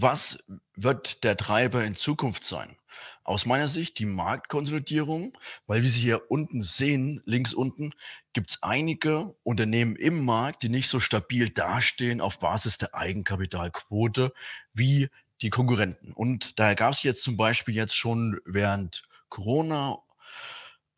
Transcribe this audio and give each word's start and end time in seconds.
Was 0.00 0.44
wird 0.76 1.24
der 1.24 1.36
Treiber 1.36 1.84
in 1.84 1.96
Zukunft 1.96 2.44
sein? 2.44 2.76
Aus 3.24 3.46
meiner 3.46 3.66
Sicht 3.66 3.98
die 3.98 4.06
Marktkonsolidierung, 4.06 5.32
weil 5.66 5.82
wie 5.82 5.88
Sie 5.88 6.02
hier 6.02 6.30
unten 6.30 6.62
sehen, 6.62 7.20
links 7.24 7.52
unten, 7.52 7.90
gibt 8.32 8.50
es 8.50 8.62
einige 8.62 9.34
Unternehmen 9.42 9.96
im 9.96 10.24
Markt, 10.24 10.62
die 10.62 10.68
nicht 10.68 10.88
so 10.88 11.00
stabil 11.00 11.50
dastehen 11.50 12.20
auf 12.20 12.38
Basis 12.38 12.78
der 12.78 12.94
Eigenkapitalquote 12.94 14.32
wie 14.72 15.08
die 15.42 15.50
Konkurrenten. 15.50 16.12
Und 16.12 16.60
daher 16.60 16.76
gab 16.76 16.92
es 16.92 17.02
jetzt 17.02 17.24
zum 17.24 17.36
Beispiel 17.36 17.74
jetzt 17.74 17.96
schon 17.96 18.40
während 18.44 19.02
Corona 19.28 19.98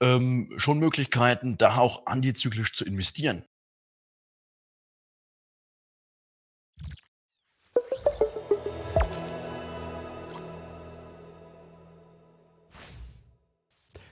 ähm, 0.02 0.52
schon 0.58 0.78
Möglichkeiten, 0.78 1.56
da 1.56 1.78
auch 1.78 2.04
antizyklisch 2.04 2.74
zu 2.74 2.84
investieren. 2.84 3.46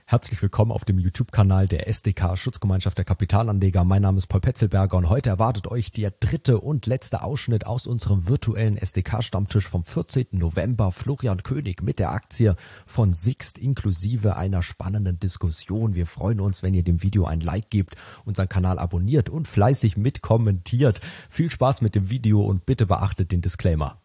Herzlich 0.09 0.41
willkommen 0.41 0.71
auf 0.71 0.85
dem 0.85 0.97
YouTube-Kanal 0.97 1.67
der 1.67 1.87
SDK 1.87 2.35
Schutzgemeinschaft 2.35 2.97
der 2.97 3.05
Kapitalanleger. 3.05 3.83
Mein 3.83 4.01
Name 4.01 4.17
ist 4.17 4.25
Paul 4.25 4.41
Petzelberger 4.41 4.97
und 4.97 5.07
heute 5.07 5.29
erwartet 5.29 5.67
euch 5.67 5.91
der 5.91 6.09
dritte 6.09 6.59
und 6.61 6.87
letzte 6.87 7.21
Ausschnitt 7.21 7.67
aus 7.67 7.85
unserem 7.85 8.27
virtuellen 8.27 8.75
SDK-Stammtisch 8.75 9.67
vom 9.67 9.83
14. 9.83 10.25
November. 10.31 10.91
Florian 10.91 11.43
König 11.43 11.83
mit 11.83 11.99
der 11.99 12.11
Aktie 12.11 12.55
von 12.87 13.13
Sixt 13.13 13.59
inklusive 13.59 14.35
einer 14.35 14.63
spannenden 14.63 15.19
Diskussion. 15.19 15.93
Wir 15.93 16.07
freuen 16.07 16.39
uns, 16.39 16.63
wenn 16.63 16.73
ihr 16.73 16.83
dem 16.83 17.03
Video 17.03 17.25
ein 17.25 17.41
Like 17.41 17.69
gebt, 17.69 17.93
unseren 18.25 18.49
Kanal 18.49 18.79
abonniert 18.79 19.29
und 19.29 19.47
fleißig 19.47 19.95
mitkommentiert. 19.95 21.01
Viel 21.29 21.51
Spaß 21.51 21.81
mit 21.81 21.93
dem 21.93 22.09
Video 22.09 22.41
und 22.41 22.65
bitte 22.65 22.87
beachtet 22.87 23.31
den 23.31 23.41
Disclaimer. 23.43 24.01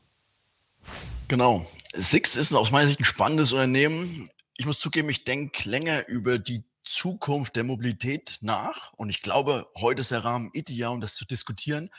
Genau. 1.28 1.64
Sixt 1.94 2.36
ist 2.36 2.52
aus 2.52 2.72
meiner 2.72 2.88
Sicht 2.88 3.00
ein 3.00 3.04
spannendes 3.04 3.54
Unternehmen 3.54 4.28
ich 4.56 4.66
muss 4.66 4.78
zugeben, 4.78 5.08
ich 5.08 5.24
denke 5.24 5.68
länger 5.68 6.06
über 6.06 6.38
die 6.38 6.64
Zukunft 6.84 7.56
der 7.56 7.64
Mobilität 7.64 8.38
nach. 8.42 8.92
Und 8.94 9.10
ich 9.10 9.22
glaube, 9.22 9.68
heute 9.76 10.00
ist 10.00 10.10
der 10.10 10.24
Rahmen 10.24 10.50
ideal, 10.52 10.92
um 10.92 11.00
das 11.00 11.14
zu 11.14 11.24
diskutieren, 11.24 11.90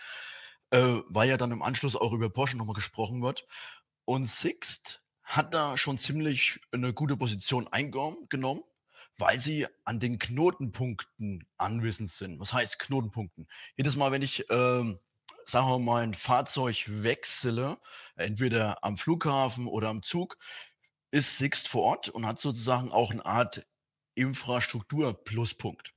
äh, 0.69 0.99
weil 1.09 1.29
ja 1.29 1.37
dann 1.37 1.51
im 1.51 1.61
Anschluss 1.61 1.95
auch 1.95 2.13
über 2.13 2.29
Porsche 2.29 2.57
nochmal 2.57 2.75
gesprochen 2.75 3.21
wird. 3.21 3.45
Und 4.05 4.29
Sixt 4.29 5.01
hat 5.23 5.53
da 5.53 5.75
schon 5.75 5.97
ziemlich 5.97 6.59
eine 6.71 6.93
gute 6.93 7.17
Position 7.17 7.67
eingenommen, 7.67 8.63
weil 9.17 9.39
sie 9.39 9.67
an 9.83 9.99
den 9.99 10.19
Knotenpunkten 10.19 11.47
anwesend 11.57 12.09
sind. 12.09 12.39
Was 12.39 12.53
heißt 12.53 12.79
Knotenpunkten? 12.79 13.47
Jedes 13.75 13.95
Mal, 13.95 14.11
wenn 14.11 14.21
ich, 14.21 14.45
ähm, 14.51 14.99
sagen 15.45 15.67
wir 15.67 15.79
mal, 15.79 16.03
ein 16.03 16.13
Fahrzeug 16.13 16.85
wechsle, 16.87 17.79
entweder 18.15 18.83
am 18.83 18.97
Flughafen 18.97 19.67
oder 19.67 19.89
am 19.89 20.03
Zug, 20.03 20.37
ist 21.15 21.37
Sixt 21.37 21.69
vor 21.69 21.83
Ort 21.83 22.09
und 22.09 22.25
hat 22.25 22.41
sozusagen 22.41 22.91
auch 22.91 23.09
eine 23.09 23.25
Art 23.25 23.65
Infrastruktur-Pluspunkt. 24.15 25.93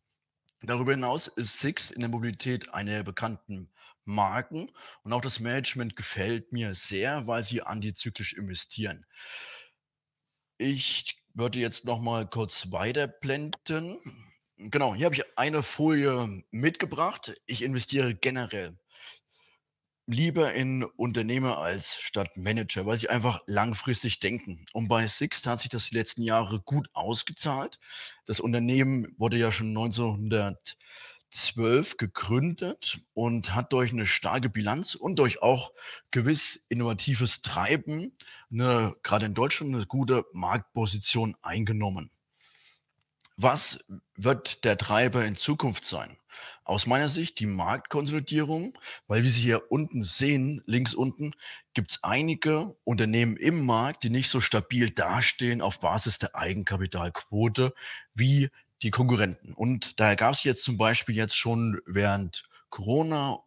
Darüber 0.61 0.93
hinaus 0.93 1.27
ist 1.27 1.59
Sixt 1.59 1.91
in 1.91 2.01
der 2.01 2.09
Mobilität 2.09 2.73
eine 2.73 2.93
der 2.93 3.03
bekannten 3.03 3.69
Marken 4.05 4.71
und 5.03 5.13
auch 5.13 5.21
das 5.21 5.41
Management 5.41 5.97
gefällt 5.97 6.53
mir 6.53 6.73
sehr, 6.77 7.27
weil 7.27 7.43
sie 7.43 7.63
antizyklisch 7.63 8.33
investieren. 8.35 9.07
Ich 10.57 11.21
würde 11.35 11.59
jetzt 11.59 11.85
noch 11.85 12.01
mal 12.01 12.31
kurz 12.31 12.71
weiterblenden. 12.71 13.99
Genau, 14.57 14.95
hier 14.95 15.07
habe 15.07 15.17
ich 15.17 15.25
eine 15.37 15.65
Folie 15.65 16.45
mitgebracht. 16.53 17.35
Ich 17.47 17.63
investiere 17.63 18.15
generell 18.15 18.79
lieber 20.09 20.53
in 20.55 20.83
Unternehmer 20.85 21.59
als 21.59 22.01
statt 22.01 22.37
Manager, 22.37 22.87
weil 22.87 22.97
sie 22.97 23.11
einfach 23.11 23.41
langfristig 23.47 24.21
denken. 24.21 24.65
Und 24.73 24.89
bei 24.89 25.07
Sixt 25.07 25.47
hat 25.47 25.61
sich 25.61 25.69
das 25.69 25.91
die 25.91 25.97
letzten 25.97 26.23
Jahre 26.23 26.61
gut 26.61 26.89
ausgezahlt. 26.95 27.79
Das 28.25 28.41
Unternehmen 28.41 29.15
wurde 29.19 29.37
ja 29.37 29.53
schon 29.53 29.69
1912 29.69 31.99
gegründet 31.99 33.03
und 33.13 33.55
hat 33.55 33.75
durch 33.75 33.93
eine 33.93 34.07
starke 34.07 34.49
Bilanz 34.49 34.95
und 34.95 35.19
durch 35.19 35.43
auch 35.43 35.75
gewiss 36.11 36.65
innovatives 36.71 37.43
Treiben 37.43 38.17
eine, 38.51 38.97
gerade 39.03 39.27
in 39.27 39.35
Deutschland 39.35 39.75
eine 39.75 39.85
gute 39.85 40.25
Marktposition 40.33 41.37
eingenommen. 41.43 42.11
Was 43.41 43.85
wird 44.17 44.65
der 44.65 44.77
Treiber 44.77 45.25
in 45.25 45.37
Zukunft 45.37 45.85
sein? 45.85 46.17
Aus 46.65 46.87
meiner 46.87 47.09
Sicht 47.09 47.39
die 47.39 47.47
Marktkonsolidierung, 47.47 48.77
weil 49.07 49.23
wie 49.23 49.31
Sie 49.31 49.43
hier 49.43 49.71
unten 49.71 50.03
sehen, 50.03 50.61
links 50.67 50.93
unten, 50.93 51.31
gibt 51.73 51.93
es 51.93 52.03
einige 52.03 52.75
Unternehmen 52.83 53.37
im 53.37 53.65
Markt, 53.65 54.03
die 54.03 54.11
nicht 54.11 54.29
so 54.29 54.41
stabil 54.41 54.91
dastehen 54.91 55.63
auf 55.63 55.79
Basis 55.79 56.19
der 56.19 56.35
Eigenkapitalquote 56.35 57.75
wie 58.13 58.51
die 58.83 58.91
Konkurrenten. 58.91 59.55
Und 59.55 60.01
daher 60.01 60.17
gab 60.17 60.35
es 60.35 60.43
jetzt 60.43 60.65
zum 60.65 60.77
Beispiel 60.77 61.15
jetzt 61.15 61.37
schon 61.37 61.81
während 61.87 62.43
Corona 62.71 63.39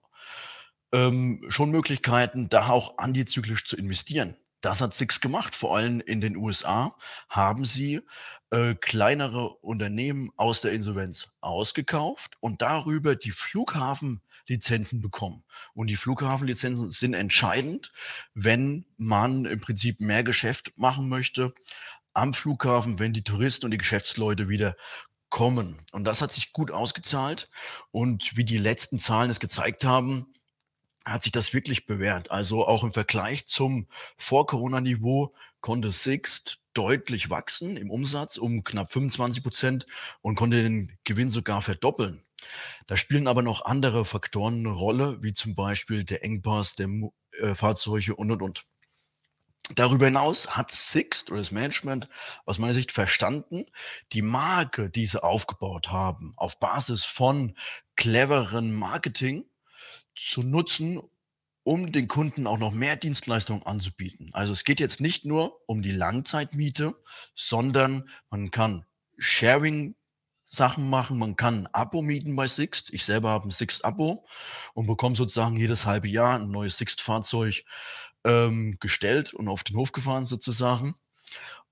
ähm, 0.94 1.44
schon 1.50 1.70
Möglichkeiten, 1.70 2.48
da 2.48 2.70
auch 2.70 2.98
antizyklisch 2.98 3.66
zu 3.66 3.76
investieren. 3.76 4.38
Das 4.62 4.80
hat 4.80 4.94
Six 4.94 5.20
gemacht. 5.20 5.54
Vor 5.54 5.76
allem 5.76 6.00
in 6.00 6.22
den 6.22 6.38
USA 6.38 6.96
haben 7.28 7.66
sie 7.66 8.02
äh, 8.52 8.76
kleinere 8.76 9.50
Unternehmen 9.50 10.30
aus 10.38 10.62
der 10.62 10.74
Insolvenz 10.74 11.30
ausgekauft 11.40 12.36
und 12.40 12.62
darüber 12.62 13.16
die 13.16 13.32
Flughafenlizenzen 13.32 15.02
bekommen. 15.02 15.44
Und 15.74 15.88
die 15.88 15.96
Flughafenlizenzen 15.96 16.92
sind 16.92 17.14
entscheidend, 17.14 17.92
wenn 18.34 18.86
man 18.98 19.46
im 19.46 19.60
Prinzip 19.60 20.02
mehr 20.02 20.24
Geschäft 20.24 20.74
machen 20.76 21.10
möchte 21.10 21.54
am 22.14 22.34
Flughafen, 22.34 23.00
wenn 23.00 23.14
die 23.14 23.24
Touristen 23.24 23.66
und 23.66 23.72
die 23.72 23.78
Geschäftsleute 23.78 24.50
wieder 24.50 24.76
kommen. 25.30 25.78
Und 25.94 26.04
das 26.04 26.22
hat 26.22 26.34
sich 26.34 26.52
gut 26.52 26.72
ausgezahlt. 26.72 27.50
Und 27.92 28.36
wie 28.36 28.44
die 28.44 28.58
letzten 28.58 29.00
Zahlen 29.00 29.30
es 29.30 29.40
gezeigt 29.40 29.86
haben, 29.86 30.28
hat 31.06 31.24
sich 31.24 31.32
das 31.32 31.54
wirklich 31.54 31.86
bewährt. 31.86 32.30
Also 32.32 32.68
auch 32.68 32.84
im 32.84 32.92
Vergleich 32.94 33.48
zum 33.48 33.88
Vor-Corona-Niveau 34.18 35.34
konnte 35.62 35.92
Sixt 35.92 36.60
deutlich 36.74 37.30
wachsen 37.30 37.78
im 37.78 37.92
Umsatz 37.92 38.38
um 38.38 38.64
knapp 38.64 38.92
25 38.92 39.44
Prozent 39.44 39.86
und 40.22 40.36
konnte 40.36 40.62
den 40.64 40.98
Gewinn 41.04 41.30
sogar 41.30 41.62
verdoppeln. 41.62 42.24
Da 42.88 42.98
spielen 42.98 43.28
aber 43.28 43.42
noch 43.42 43.66
andere 43.66 44.06
Faktoren 44.06 44.60
eine 44.60 44.70
Rolle, 44.70 45.22
wie 45.22 45.34
zum 45.34 45.56
Beispiel 45.56 46.04
der 46.04 46.24
Engpass 46.24 46.76
der 46.76 46.90
äh, 47.40 47.56
Fahrzeuge 47.56 48.16
und, 48.16 48.32
und, 48.32 48.42
und. 48.42 48.66
Darüber 49.76 50.06
hinaus 50.06 50.58
hat 50.58 50.72
Sixt 50.72 51.32
oder 51.32 51.40
das 51.40 51.52
Management 51.52 52.10
aus 52.46 52.60
meiner 52.60 52.74
Sicht 52.74 52.92
verstanden, 52.92 53.66
die 54.12 54.22
Marke, 54.22 54.90
die 54.90 55.06
sie 55.06 55.24
aufgebaut 55.24 55.92
haben, 55.92 56.34
auf 56.36 56.60
Basis 56.60 57.06
von 57.06 57.56
cleveren 57.96 58.74
Marketing 58.74 59.46
zu 60.16 60.44
nutzen, 60.44 61.00
um 61.64 61.92
den 61.92 62.08
Kunden 62.08 62.48
auch 62.48 62.58
noch 62.58 62.74
mehr 62.74 62.96
Dienstleistungen 62.96 63.64
anzubieten. 63.64 64.30
Also 64.34 64.54
es 64.54 64.64
geht 64.64 64.80
jetzt 64.80 65.02
nicht 65.02 65.26
nur 65.26 65.62
um 65.68 65.82
die 65.82 65.92
Langzeitmiete, 65.92 66.96
sondern 67.36 68.10
man 68.30 68.52
kann 68.52 68.86
Sharing 69.18 69.96
Sachen 70.48 70.90
machen. 70.90 71.18
Man 71.18 71.36
kann 71.36 71.64
ein 71.64 71.74
Abo 71.74 72.02
mieten 72.02 72.36
bei 72.36 72.48
Sixt. 72.48 72.94
Ich 72.94 73.06
selber 73.06 73.30
habe 73.30 73.48
ein 73.48 73.52
Sixt-Abo 73.52 74.26
und 74.74 74.88
bekomme 74.88 75.16
sozusagen 75.16 75.56
jedes 75.56 75.86
halbe 75.86 76.10
Jahr 76.10 76.40
ein 76.40 76.52
neues 76.52 76.78
Sixt-Fahrzeug 76.78 77.64
ähm, 78.26 78.78
gestellt 78.80 79.34
und 79.34 79.48
auf 79.48 79.64
den 79.64 79.78
Hof 79.78 79.92
gefahren 79.92 80.26
sozusagen. 80.26 80.96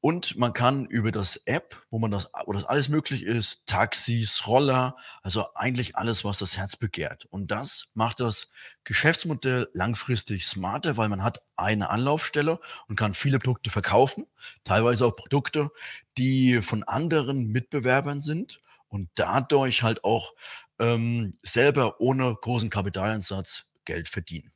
Und 0.01 0.37
man 0.37 0.53
kann 0.53 0.85
über 0.85 1.11
das 1.11 1.35
App, 1.45 1.81
wo 1.89 1.99
man 1.99 2.09
das, 2.09 2.29
wo 2.45 2.53
das 2.53 2.63
alles 2.63 2.87
möglich 2.87 3.23
ist, 3.23 3.65
Taxis, 3.65 4.47
Roller, 4.47 4.95
also 5.23 5.53
eigentlich 5.55 5.97
alles, 5.97 6.23
was 6.23 6.37
das 6.37 6.57
Herz 6.57 6.77
begehrt. 6.77 7.25
Und 7.25 7.51
das 7.51 7.89
macht 7.93 8.21
das 8.21 8.49
Geschäftsmodell 8.85 9.67
langfristig 9.73 10.45
smarter, 10.45 10.95
weil 10.95 11.09
man 11.09 11.21
hat 11.21 11.41
eine 11.57 11.89
Anlaufstelle 11.89 12.59
und 12.87 12.95
kann 12.95 13.13
viele 13.13 13.39
Produkte 13.39 13.71
verkaufen, 13.71 14.25
teilweise 14.63 15.05
auch 15.05 15.15
Produkte, 15.17 15.69
die 16.17 16.61
von 16.61 16.83
anderen 16.83 17.47
Mitbewerbern 17.47 18.21
sind 18.21 18.61
und 18.87 19.09
dadurch 19.15 19.83
halt 19.83 20.05
auch 20.05 20.33
ähm, 20.79 21.37
selber 21.43 21.99
ohne 21.99 22.33
großen 22.35 22.69
Kapitaleinsatz 22.69 23.65
Geld 23.83 24.07
verdienen. 24.07 24.51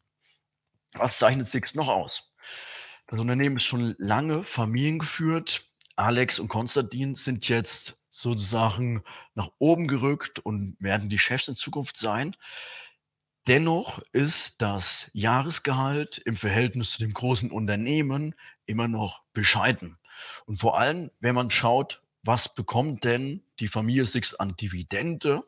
Was 0.93 1.17
zeichnet 1.17 1.47
Six 1.47 1.75
noch 1.75 1.89
aus? 1.89 2.32
Das 3.13 3.21
Unternehmen 3.21 3.57
ist 3.57 3.65
schon 3.65 3.93
lange 3.99 4.43
familiengeführt. 4.43 5.67
Alex 5.95 6.39
und 6.39 6.47
Konstantin 6.47 7.13
sind 7.13 7.47
jetzt 7.47 7.95
sozusagen 8.09 9.03
nach 9.35 9.51
oben 9.59 9.87
gerückt 9.87 10.39
und 10.39 10.77
werden 10.79 11.09
die 11.09 11.19
Chefs 11.19 11.47
in 11.47 11.53
Zukunft 11.53 11.95
sein. 11.95 12.35
Dennoch 13.47 14.01
ist 14.13 14.63
das 14.63 15.11
Jahresgehalt 15.13 16.23
im 16.25 16.35
Verhältnis 16.35 16.93
zu 16.93 16.97
dem 17.01 17.13
großen 17.13 17.51
Unternehmen 17.51 18.33
immer 18.65 18.87
noch 18.87 19.21
bescheiden. 19.31 19.99
Und 20.47 20.55
vor 20.55 20.79
allem, 20.79 21.11
wenn 21.19 21.35
man 21.35 21.51
schaut, 21.51 22.01
was 22.23 22.55
bekommt 22.55 23.03
denn 23.03 23.43
die 23.59 23.67
Familie 23.67 24.07
Six 24.07 24.33
an 24.33 24.55
Dividende, 24.55 25.43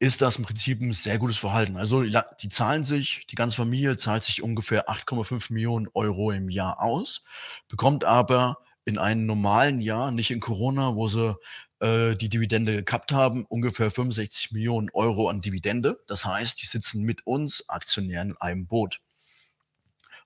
ist 0.00 0.22
das 0.22 0.36
im 0.36 0.44
Prinzip 0.44 0.80
ein 0.80 0.92
sehr 0.92 1.18
gutes 1.18 1.38
Verhalten. 1.38 1.76
Also 1.76 2.02
die 2.02 2.48
zahlen 2.48 2.84
sich, 2.84 3.26
die 3.26 3.34
ganze 3.34 3.56
Familie 3.56 3.96
zahlt 3.96 4.22
sich 4.22 4.42
ungefähr 4.42 4.88
8,5 4.88 5.52
Millionen 5.52 5.88
Euro 5.94 6.30
im 6.30 6.48
Jahr 6.48 6.80
aus, 6.80 7.22
bekommt 7.68 8.04
aber 8.04 8.58
in 8.84 8.98
einem 8.98 9.26
normalen 9.26 9.80
Jahr, 9.80 10.12
nicht 10.12 10.30
in 10.30 10.40
Corona, 10.40 10.94
wo 10.94 11.08
sie 11.08 11.36
äh, 11.80 12.16
die 12.16 12.28
Dividende 12.28 12.76
gekappt 12.76 13.12
haben, 13.12 13.44
ungefähr 13.44 13.90
65 13.90 14.52
Millionen 14.52 14.88
Euro 14.90 15.28
an 15.28 15.40
Dividende. 15.40 16.00
Das 16.06 16.24
heißt, 16.24 16.62
die 16.62 16.66
sitzen 16.66 17.02
mit 17.02 17.26
uns 17.26 17.68
Aktionären 17.68 18.30
in 18.30 18.36
einem 18.40 18.66
Boot. 18.66 19.00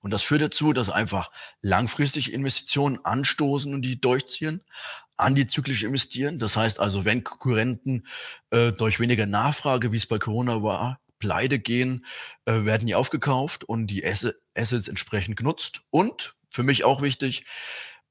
Und 0.01 0.11
das 0.11 0.21
führt 0.21 0.41
dazu, 0.41 0.73
dass 0.73 0.89
einfach 0.89 1.31
langfristig 1.61 2.33
Investitionen 2.33 2.99
anstoßen 3.03 3.73
und 3.73 3.83
die 3.83 4.01
durchziehen, 4.01 4.61
antizyklisch 5.17 5.83
investieren. 5.83 6.39
Das 6.39 6.57
heißt 6.57 6.79
also, 6.79 7.05
wenn 7.05 7.23
Konkurrenten 7.23 8.07
äh, 8.49 8.71
durch 8.71 8.99
weniger 8.99 9.25
Nachfrage, 9.25 9.91
wie 9.91 9.97
es 9.97 10.07
bei 10.07 10.19
Corona 10.19 10.63
war, 10.63 10.99
pleite 11.19 11.59
gehen, 11.59 12.05
äh, 12.45 12.65
werden 12.65 12.85
die 12.87 12.95
aufgekauft 12.95 13.63
und 13.63 13.87
die 13.87 14.05
Assets 14.05 14.87
entsprechend 14.87 15.37
genutzt. 15.37 15.83
Und 15.89 16.33
für 16.49 16.63
mich 16.63 16.83
auch 16.83 17.01
wichtig, 17.01 17.45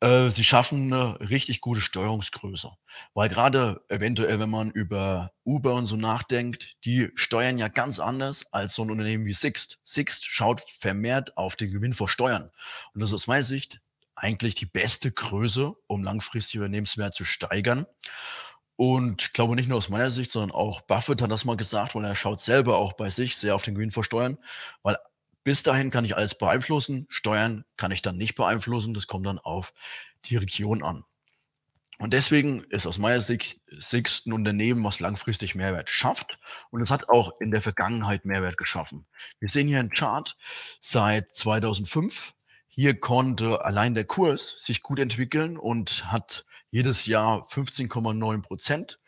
äh, 0.01 0.31
sie 0.31 0.45
schaffen 0.45 0.93
eine 0.93 1.21
richtig 1.29 1.61
gute 1.61 1.83
Steuerungsgröße. 1.83 2.71
Weil 3.13 3.29
gerade 3.29 3.85
eventuell, 3.89 4.41
wenn 4.41 4.49
man 4.49 4.71
über 4.71 5.31
Uber 5.45 5.75
und 5.75 5.85
so 5.85 5.97
nachdenkt, 5.97 6.75
die 6.87 7.11
steuern 7.17 7.59
ja 7.59 7.69
ganz 7.69 8.01
anders 8.01 8.47
als 8.51 8.75
so 8.75 8.83
ein 8.83 8.91
Unternehmen 8.91 9.27
wie 9.27 9.35
Sixt. 9.35 9.79
Sixt 9.85 10.25
schaut 10.25 10.63
vermehrt 10.79 11.37
auf 11.37 11.55
den 11.55 11.71
Gewinn 11.71 11.93
vor 11.93 12.09
Steuern. 12.09 12.51
Und 12.95 13.01
das 13.01 13.11
ist 13.11 13.15
aus 13.15 13.27
meiner 13.27 13.45
Sicht 13.45 13.82
eigentlich 14.15 14.55
die 14.55 14.67
beste 14.67 15.11
Größe, 15.11 15.73
um 15.87 16.03
langfristig 16.03 16.61
Unternehmenswert 16.61 17.15
zu 17.15 17.25
steigern. 17.25 17.87
Und 18.77 19.23
ich 19.23 19.33
glaube 19.33 19.55
nicht 19.55 19.69
nur 19.69 19.79
aus 19.79 19.89
meiner 19.89 20.11
Sicht, 20.11 20.33
sondern 20.33 20.51
auch 20.51 20.81
Buffett 20.83 21.23
hat 21.23 21.31
das 21.31 21.45
mal 21.45 21.57
gesagt, 21.57 21.95
weil 21.95 22.05
er 22.05 22.15
schaut 22.15 22.41
selber 22.41 22.79
auch 22.79 22.95
bei 22.95 23.11
sich 23.11 23.37
sehr 23.37 23.55
auf 23.55 23.63
den 23.63 23.75
Gewinn 23.75 23.91
vor 23.91 24.05
Steuern, 24.05 24.39
weil 24.83 24.97
bis 25.45 25.63
dahin 25.63 25.91
kann 25.91 26.05
ich 26.05 26.17
alles 26.17 26.37
beeinflussen. 26.37 27.07
Steuern 27.09 27.65
kann 27.77 27.93
ich 27.93 28.03
dann 28.03 28.17
nicht 28.17 28.35
beeinflussen. 28.35 28.95
Das 28.95 29.07
kommt 29.07 29.27
dann 29.27 29.39
auf 29.39 29.73
die 30.25 30.37
Region 30.37 30.83
an. 30.83 31.05
Und 31.99 32.13
deswegen 32.13 32.65
ist 32.65 32.87
aus 32.87 32.99
meiner 32.99 33.21
Sicht 33.21 33.61
Sixt 33.69 34.27
ein 34.27 34.33
Unternehmen, 34.33 34.83
was 34.83 34.99
langfristig 34.99 35.55
Mehrwert 35.55 35.89
schafft. 35.89 36.39
Und 36.71 36.81
es 36.81 36.91
hat 36.91 37.09
auch 37.09 37.41
in 37.41 37.51
der 37.51 37.63
Vergangenheit 37.63 38.25
Mehrwert 38.25 38.57
geschaffen. 38.57 39.07
Wir 39.39 39.49
sehen 39.49 39.69
hier 39.69 39.79
einen 39.79 39.91
Chart 39.91 40.37
seit 40.81 41.33
2005. 41.33 42.35
Hier 42.75 42.99
konnte 42.99 43.65
allein 43.67 43.93
der 43.93 44.05
Kurs 44.05 44.55
sich 44.57 44.83
gut 44.83 44.99
entwickeln 44.99 45.59
und 45.59 46.11
hat 46.11 46.47
jedes 46.71 47.05
Jahr 47.05 47.43
15,9 47.43 48.41
Prozent 48.41 48.99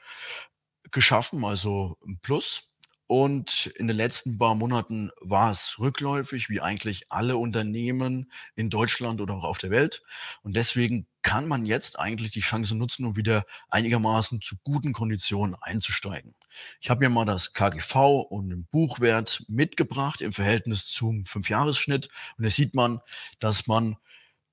geschaffen, 0.90 1.46
also 1.46 1.96
ein 2.06 2.18
Plus. 2.20 2.68
Und 3.16 3.66
in 3.76 3.86
den 3.86 3.96
letzten 3.96 4.38
paar 4.38 4.56
Monaten 4.56 5.12
war 5.20 5.52
es 5.52 5.78
rückläufig, 5.78 6.48
wie 6.48 6.60
eigentlich 6.60 7.12
alle 7.12 7.36
Unternehmen 7.36 8.28
in 8.56 8.70
Deutschland 8.70 9.20
oder 9.20 9.34
auch 9.34 9.44
auf 9.44 9.58
der 9.58 9.70
Welt. 9.70 10.02
Und 10.42 10.56
deswegen 10.56 11.06
kann 11.22 11.46
man 11.46 11.64
jetzt 11.64 11.96
eigentlich 11.96 12.32
die 12.32 12.40
Chance 12.40 12.74
nutzen, 12.74 13.04
um 13.04 13.14
wieder 13.14 13.46
einigermaßen 13.68 14.40
zu 14.40 14.56
guten 14.64 14.92
Konditionen 14.92 15.54
einzusteigen. 15.54 16.34
Ich 16.80 16.90
habe 16.90 17.04
mir 17.04 17.08
mal 17.08 17.24
das 17.24 17.52
KGV 17.52 17.94
und 18.30 18.50
den 18.50 18.66
Buchwert 18.66 19.44
mitgebracht 19.46 20.20
im 20.20 20.32
Verhältnis 20.32 20.86
zum 20.86 21.24
Fünfjahresschnitt. 21.24 22.08
Und 22.36 22.42
da 22.42 22.50
sieht 22.50 22.74
man, 22.74 22.98
dass 23.38 23.68
man 23.68 23.96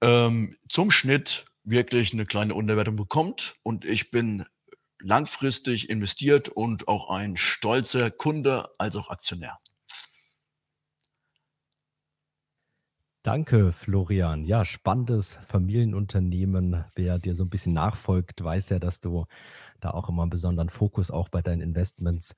ähm, 0.01 0.55
zum 0.69 0.91
Schnitt 0.91 1.45
wirklich 1.63 2.13
eine 2.13 2.27
kleine 2.27 2.53
Unterwertung 2.53 2.95
bekommt. 2.95 3.55
Und 3.63 3.85
ich 3.85 4.11
bin 4.11 4.45
langfristig 5.03 5.89
investiert 5.89 6.49
und 6.49 6.87
auch 6.87 7.09
ein 7.09 7.37
stolzer 7.37 8.11
Kunde 8.11 8.69
als 8.77 8.95
auch 8.95 9.09
Aktionär. 9.09 9.57
Danke, 13.23 13.71
Florian. 13.71 14.45
Ja, 14.45 14.65
spannendes 14.65 15.37
Familienunternehmen. 15.47 16.85
Wer 16.95 17.19
dir 17.19 17.35
so 17.35 17.43
ein 17.43 17.49
bisschen 17.49 17.73
nachfolgt, 17.73 18.43
weiß 18.43 18.69
ja, 18.69 18.79
dass 18.79 18.99
du 18.99 19.25
da 19.79 19.91
auch 19.91 20.09
immer 20.09 20.23
einen 20.23 20.31
besonderen 20.31 20.69
Fokus 20.69 21.11
auch 21.11 21.29
bei 21.29 21.43
deinen 21.43 21.61
Investments 21.61 22.35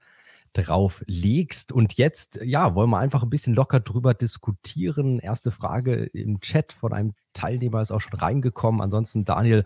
drauf 0.52 1.02
legst. 1.08 1.72
Und 1.72 1.94
jetzt, 1.94 2.40
ja, 2.44 2.76
wollen 2.76 2.90
wir 2.90 3.00
einfach 3.00 3.24
ein 3.24 3.30
bisschen 3.30 3.56
locker 3.56 3.80
drüber 3.80 4.14
diskutieren. 4.14 5.20
Erste 5.20 5.52
Frage 5.52 6.04
im 6.04 6.42
Chat 6.42 6.74
von 6.74 6.92
einem 6.92 7.14
Teilnehmer 7.32 7.82
ist 7.82 7.92
auch 7.92 8.02
schon 8.02 8.20
reingekommen. 8.20 8.82
Ansonsten, 8.82 9.24
Daniel, 9.24 9.64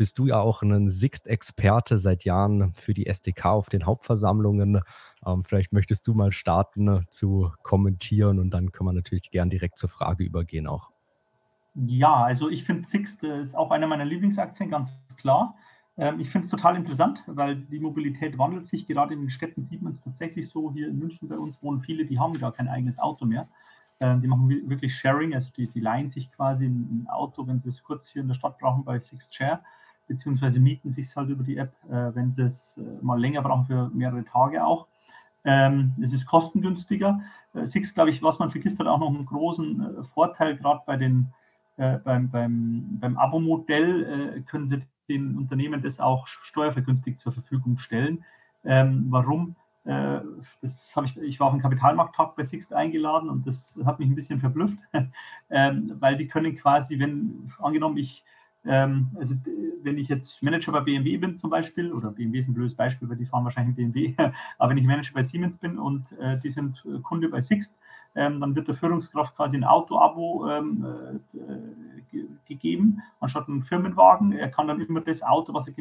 bist 0.00 0.18
du 0.18 0.28
ja 0.28 0.40
auch 0.40 0.62
ein 0.62 0.88
Sixt-Experte 0.88 1.98
seit 1.98 2.24
Jahren 2.24 2.72
für 2.74 2.94
die 2.94 3.06
SDK 3.06 3.44
auf 3.44 3.68
den 3.68 3.84
Hauptversammlungen. 3.84 4.80
Ähm, 5.26 5.44
vielleicht 5.44 5.74
möchtest 5.74 6.08
du 6.08 6.14
mal 6.14 6.32
starten 6.32 6.88
äh, 6.88 7.00
zu 7.10 7.52
kommentieren 7.62 8.38
und 8.38 8.48
dann 8.48 8.72
können 8.72 8.88
wir 8.88 8.94
natürlich 8.94 9.30
gern 9.30 9.50
direkt 9.50 9.76
zur 9.76 9.90
Frage 9.90 10.24
übergehen 10.24 10.66
auch. 10.66 10.88
Ja, 11.74 12.14
also 12.24 12.48
ich 12.48 12.64
finde 12.64 12.88
Sixt 12.88 13.24
äh, 13.24 13.42
ist 13.42 13.54
auch 13.54 13.70
einer 13.70 13.86
meiner 13.86 14.06
Lieblingsaktien, 14.06 14.70
ganz 14.70 15.02
klar. 15.18 15.54
Ähm, 15.98 16.18
ich 16.18 16.30
finde 16.30 16.46
es 16.46 16.50
total 16.50 16.76
interessant, 16.76 17.22
weil 17.26 17.56
die 17.56 17.78
Mobilität 17.78 18.38
wandelt 18.38 18.68
sich. 18.68 18.86
Gerade 18.86 19.12
in 19.12 19.20
den 19.20 19.30
Städten 19.30 19.66
sieht 19.66 19.82
man 19.82 19.92
es 19.92 20.00
tatsächlich 20.00 20.48
so. 20.48 20.72
Hier 20.72 20.88
in 20.88 20.98
München 20.98 21.28
bei 21.28 21.36
uns 21.36 21.62
wohnen 21.62 21.82
viele, 21.82 22.06
die 22.06 22.18
haben 22.18 22.38
gar 22.38 22.52
kein 22.52 22.68
eigenes 22.68 22.98
Auto 22.98 23.26
mehr. 23.26 23.46
Ähm, 24.00 24.22
die 24.22 24.28
machen 24.28 24.48
wirklich 24.48 24.96
Sharing, 24.96 25.34
also 25.34 25.50
die, 25.54 25.66
die 25.66 25.80
leihen 25.80 26.08
sich 26.08 26.32
quasi 26.32 26.64
ein 26.64 27.06
Auto, 27.10 27.46
wenn 27.46 27.60
sie 27.60 27.68
es 27.68 27.82
kurz 27.82 28.08
hier 28.08 28.22
in 28.22 28.28
der 28.28 28.34
Stadt 28.34 28.56
brauchen 28.56 28.82
bei 28.82 28.98
Sixt 28.98 29.34
Share 29.34 29.60
beziehungsweise 30.10 30.58
mieten 30.58 30.90
sich 30.90 31.14
halt 31.14 31.30
über 31.30 31.44
die 31.44 31.56
App, 31.56 31.72
äh, 31.88 32.14
wenn 32.14 32.32
sie 32.32 32.42
es 32.42 32.78
äh, 32.78 32.82
mal 33.00 33.18
länger 33.18 33.42
brauchen, 33.42 33.64
für 33.66 33.90
mehrere 33.90 34.24
Tage 34.24 34.64
auch. 34.64 34.88
Ähm, 35.44 35.94
es 36.02 36.12
ist 36.12 36.26
kostengünstiger. 36.26 37.20
Äh, 37.54 37.64
Six, 37.64 37.94
glaube 37.94 38.10
ich, 38.10 38.20
was 38.20 38.40
man 38.40 38.50
vergisst, 38.50 38.80
hat 38.80 38.88
auch 38.88 38.98
noch 38.98 39.08
einen 39.08 39.24
großen 39.24 39.98
äh, 39.98 40.04
Vorteil, 40.04 40.56
gerade 40.56 40.82
bei 40.84 40.96
den, 40.96 41.32
äh, 41.76 41.98
beim, 41.98 42.28
beim, 42.28 42.98
beim 43.00 43.16
Abo-Modell 43.16 44.34
äh, 44.36 44.40
können 44.40 44.66
sie 44.66 44.80
den 45.08 45.38
Unternehmen 45.38 45.80
das 45.80 46.00
auch 46.00 46.26
steuervergünstigt 46.26 47.20
zur 47.20 47.32
Verfügung 47.32 47.78
stellen. 47.78 48.24
Ähm, 48.64 49.06
warum? 49.08 49.56
Das 49.82 50.94
habe 50.94 51.06
ich, 51.06 51.16
ich 51.16 51.40
war 51.40 51.46
auf 51.46 51.54
den 51.54 51.62
Kapitalmarkttag 51.62 52.36
bei 52.36 52.42
Sixt 52.42 52.74
eingeladen 52.74 53.30
und 53.30 53.46
das 53.46 53.80
hat 53.86 53.98
mich 53.98 54.10
ein 54.10 54.14
bisschen 54.14 54.38
verblüfft, 54.38 54.78
ähm, 55.50 55.92
weil 55.94 56.18
die 56.18 56.28
können 56.28 56.54
quasi, 56.54 56.98
wenn 56.98 57.50
angenommen 57.58 57.96
ich 57.96 58.22
ähm, 58.66 59.08
also 59.18 59.34
wenn 59.82 59.96
ich 59.96 60.08
jetzt 60.08 60.42
Manager 60.42 60.72
bei 60.72 60.80
BMW 60.80 61.16
bin 61.16 61.36
zum 61.36 61.50
Beispiel, 61.50 61.92
oder 61.92 62.10
BMW 62.10 62.38
ist 62.38 62.48
ein 62.48 62.54
blödes 62.54 62.74
Beispiel, 62.74 63.08
weil 63.08 63.16
die 63.16 63.26
fahren 63.26 63.44
wahrscheinlich 63.44 63.76
BMW, 63.76 64.14
aber 64.58 64.70
wenn 64.70 64.76
ich 64.76 64.86
Manager 64.86 65.14
bei 65.14 65.22
Siemens 65.22 65.56
bin 65.56 65.78
und 65.78 66.12
äh, 66.18 66.38
die 66.38 66.50
sind 66.50 66.84
äh, 66.86 66.98
Kunde 67.00 67.28
bei 67.28 67.40
Sixt, 67.40 67.74
ähm, 68.14 68.40
dann 68.40 68.54
wird 68.54 68.68
der 68.68 68.74
Führungskraft 68.74 69.36
quasi 69.36 69.56
ein 69.56 69.64
Auto-Abo 69.64 70.48
ähm, 70.50 70.84
äh, 71.32 72.22
gegeben, 72.46 73.02
anstatt 73.20 73.48
einen 73.48 73.62
Firmenwagen. 73.62 74.32
Er 74.32 74.50
kann 74.50 74.68
dann 74.68 74.80
immer 74.80 75.00
das 75.00 75.22
Auto, 75.22 75.54
was 75.54 75.68
er 75.68 75.74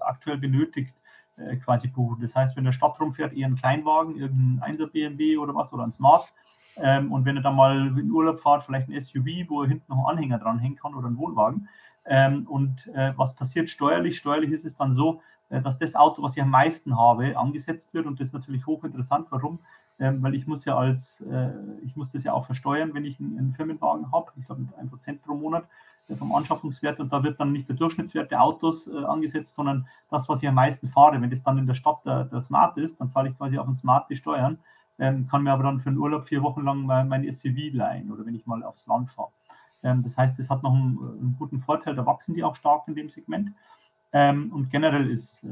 aktuell 0.00 0.38
benötigt, 0.38 0.94
äh, 1.36 1.56
quasi 1.56 1.88
buchen. 1.88 2.20
Das 2.20 2.34
heißt, 2.34 2.56
wenn 2.56 2.64
der 2.64 2.72
Stadt 2.72 2.98
rumfährt, 3.00 3.32
eher 3.32 3.46
einen 3.46 3.56
Kleinwagen, 3.56 4.16
irgendein 4.16 4.76
1er 4.76 4.86
BMW 4.86 5.36
oder 5.36 5.54
was, 5.54 5.72
oder 5.72 5.84
ein 5.84 5.90
Smart. 5.90 6.34
Ähm, 6.78 7.12
und 7.12 7.24
wenn 7.24 7.36
er 7.36 7.42
dann 7.42 7.56
mal 7.56 7.98
in 7.98 8.10
Urlaub 8.10 8.40
fährt, 8.40 8.62
vielleicht 8.62 8.88
ein 8.88 9.00
SUV, 9.00 9.48
wo 9.48 9.62
er 9.62 9.68
hinten 9.68 9.84
noch 9.88 9.98
einen 9.98 10.18
Anhänger 10.18 10.38
dranhängen 10.38 10.76
kann 10.76 10.94
oder 10.94 11.06
einen 11.06 11.18
Wohnwagen, 11.18 11.68
ähm, 12.08 12.46
und 12.46 12.88
äh, 12.94 13.12
was 13.16 13.34
passiert 13.34 13.68
steuerlich? 13.68 14.18
Steuerlich 14.18 14.50
ist 14.50 14.64
es 14.64 14.76
dann 14.76 14.92
so, 14.92 15.20
äh, 15.50 15.60
dass 15.60 15.78
das 15.78 15.94
Auto, 15.94 16.22
was 16.22 16.36
ich 16.36 16.42
am 16.42 16.50
meisten 16.50 16.96
habe, 16.96 17.36
angesetzt 17.36 17.92
wird. 17.92 18.06
Und 18.06 18.18
das 18.18 18.28
ist 18.28 18.32
natürlich 18.34 18.66
hochinteressant. 18.66 19.26
Warum? 19.30 19.58
Ähm, 20.00 20.22
weil 20.22 20.34
ich 20.34 20.46
muss 20.46 20.64
ja 20.64 20.76
als, 20.76 21.20
äh, 21.22 21.50
ich 21.82 21.96
muss 21.96 22.08
das 22.10 22.24
ja 22.24 22.32
auch 22.32 22.46
versteuern, 22.46 22.94
wenn 22.94 23.04
ich 23.04 23.20
einen, 23.20 23.38
einen 23.38 23.52
Firmenwagen 23.52 24.10
habe. 24.10 24.32
Ich 24.36 24.46
glaube 24.46 24.62
mit 24.62 24.74
1% 24.74 25.20
pro 25.20 25.34
Monat 25.34 25.68
äh, 26.08 26.14
vom 26.14 26.32
Anschaffungswert. 26.32 26.98
Und 26.98 27.12
da 27.12 27.22
wird 27.22 27.38
dann 27.40 27.52
nicht 27.52 27.68
der 27.68 27.76
Durchschnittswert 27.76 28.30
der 28.30 28.42
Autos 28.42 28.86
äh, 28.86 29.04
angesetzt, 29.04 29.54
sondern 29.54 29.86
das, 30.10 30.28
was 30.30 30.42
ich 30.42 30.48
am 30.48 30.54
meisten 30.54 30.88
fahre. 30.88 31.20
Wenn 31.20 31.30
das 31.30 31.42
dann 31.42 31.58
in 31.58 31.66
der 31.66 31.74
Stadt 31.74 32.04
der, 32.06 32.24
der 32.24 32.40
Smart 32.40 32.78
ist, 32.78 33.00
dann 33.00 33.10
zahle 33.10 33.28
ich 33.28 33.36
quasi 33.36 33.58
auf 33.58 33.66
den 33.66 33.74
Smart 33.74 34.08
die 34.08 34.16
Steuern. 34.16 34.58
Ähm, 34.98 35.28
kann 35.28 35.42
mir 35.42 35.52
aber 35.52 35.62
dann 35.62 35.78
für 35.78 35.90
einen 35.90 35.98
Urlaub 35.98 36.26
vier 36.26 36.42
Wochen 36.42 36.62
lang 36.62 36.86
mein, 36.86 37.08
mein 37.08 37.30
SUV 37.30 37.72
leihen 37.72 38.10
oder 38.10 38.24
wenn 38.24 38.34
ich 38.34 38.46
mal 38.46 38.62
aufs 38.64 38.86
Land 38.86 39.10
fahre. 39.10 39.30
Ähm, 39.82 40.02
das 40.02 40.16
heißt, 40.16 40.38
es 40.38 40.50
hat 40.50 40.62
noch 40.62 40.72
einen, 40.72 40.98
einen, 40.98 41.36
guten 41.38 41.60
Vorteil, 41.60 41.94
da 41.94 42.06
wachsen 42.06 42.34
die 42.34 42.44
auch 42.44 42.56
stark 42.56 42.88
in 42.88 42.94
dem 42.94 43.10
Segment. 43.10 43.52
Ähm, 44.12 44.50
und 44.52 44.70
generell 44.70 45.10
ist 45.10 45.44
äh, 45.44 45.48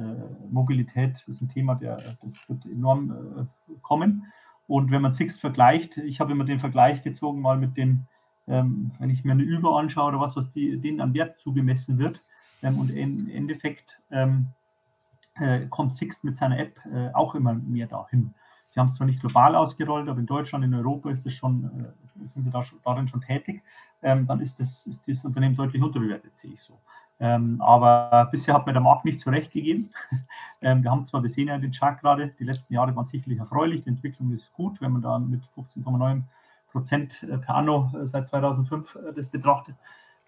Mobilität 0.51 1.23
ist 1.27 1.43
ein 1.43 1.49
Thema, 1.49 1.75
der, 1.75 1.97
das 2.23 2.35
wird 2.49 2.65
enorm 2.67 3.11
äh, 3.11 3.75
kommen. 3.83 4.33
Und 4.67 4.91
wenn 4.91 5.03
man 5.03 5.11
Sixt 5.11 5.41
vergleicht, 5.41 5.99
ich 5.99 6.21
habe 6.21 6.33
immer 6.33 6.45
den 6.45 6.59
Vergleich 6.59 7.03
gezogen 7.03 7.41
mal 7.41 7.59
mit 7.59 7.77
den, 7.77 8.07
ähm, 8.49 8.93
wenn 8.99 9.11
ich 9.11 9.25
mir 9.25 9.33
eine 9.33 9.43
Über 9.43 9.79
anschaue 9.79 10.09
oder 10.09 10.21
was, 10.21 10.37
was 10.37 10.51
die, 10.51 10.79
denen 10.79 11.01
an 11.01 11.15
Wert 11.15 11.39
zugemessen 11.39 11.99
wird. 11.99 12.21
und 12.63 12.91
im 12.91 13.29
Endeffekt 13.29 14.01
äh, 14.09 15.67
kommt 15.69 15.95
Sixt 15.95 16.25
mit 16.25 16.37
seiner 16.37 16.59
App 16.59 16.81
auch 17.13 17.35
immer 17.35 17.55
mehr 17.55 17.87
dahin. 17.87 18.35
Sie 18.65 18.81
haben 18.81 18.87
es 18.87 18.95
zwar 18.95 19.07
nicht 19.07 19.21
global 19.21 19.55
ausgerollt, 19.55 20.09
aber 20.09 20.19
in 20.19 20.27
Deutschland, 20.27 20.65
in 20.65 20.75
Europa 20.75 21.11
ist 21.11 21.27
es 21.27 21.35
schon, 21.35 21.93
sind 22.25 22.45
sie 22.45 22.51
da, 22.51 22.65
darin 22.83 23.07
schon 23.07 23.21
tätig 23.21 23.63
ähm, 24.07 24.25
dann 24.27 24.41
ist 24.41 24.61
das, 24.61 24.87
ist 24.87 25.03
das 25.07 25.25
Unternehmen 25.25 25.57
deutlich 25.57 25.83
unterbewertet, 25.83 26.37
sehe 26.37 26.53
ich 26.53 26.61
so. 26.61 26.79
Ähm, 27.19 27.61
aber 27.61 28.29
bisher 28.31 28.55
hat 28.55 28.67
mir 28.67 28.73
der 28.73 28.83
Markt 28.83 29.05
nicht 29.05 29.19
zurechtgegeben. 29.19 29.89
ähm, 30.63 30.85
wir 30.85 30.91
haben 30.93 31.05
zwar, 31.07 31.23
wir 31.23 31.31
sehen 31.31 31.49
ja 31.49 31.59
den 31.59 31.73
Chart 31.73 32.01
gerade, 32.01 32.29
die 32.39 32.45
letzten 32.45 32.73
Jahre 32.73 32.95
waren 32.95 33.07
sicherlich 33.07 33.41
erfreulich, 33.41 33.83
die 33.83 33.89
Entwicklung 33.89 34.31
ist 34.33 34.53
gut, 34.53 34.81
wenn 34.81 34.93
man 34.93 35.03
da 35.03 35.19
mit 35.19 35.43
15,9 35.57 36.23
Prozent 36.71 37.21
äh, 37.25 37.37
per 37.39 37.57
anno 37.57 37.91
äh, 38.01 38.07
seit 38.07 38.29
2005 38.29 38.95
äh, 38.95 39.13
das 39.13 39.29
betrachtet. 39.29 39.75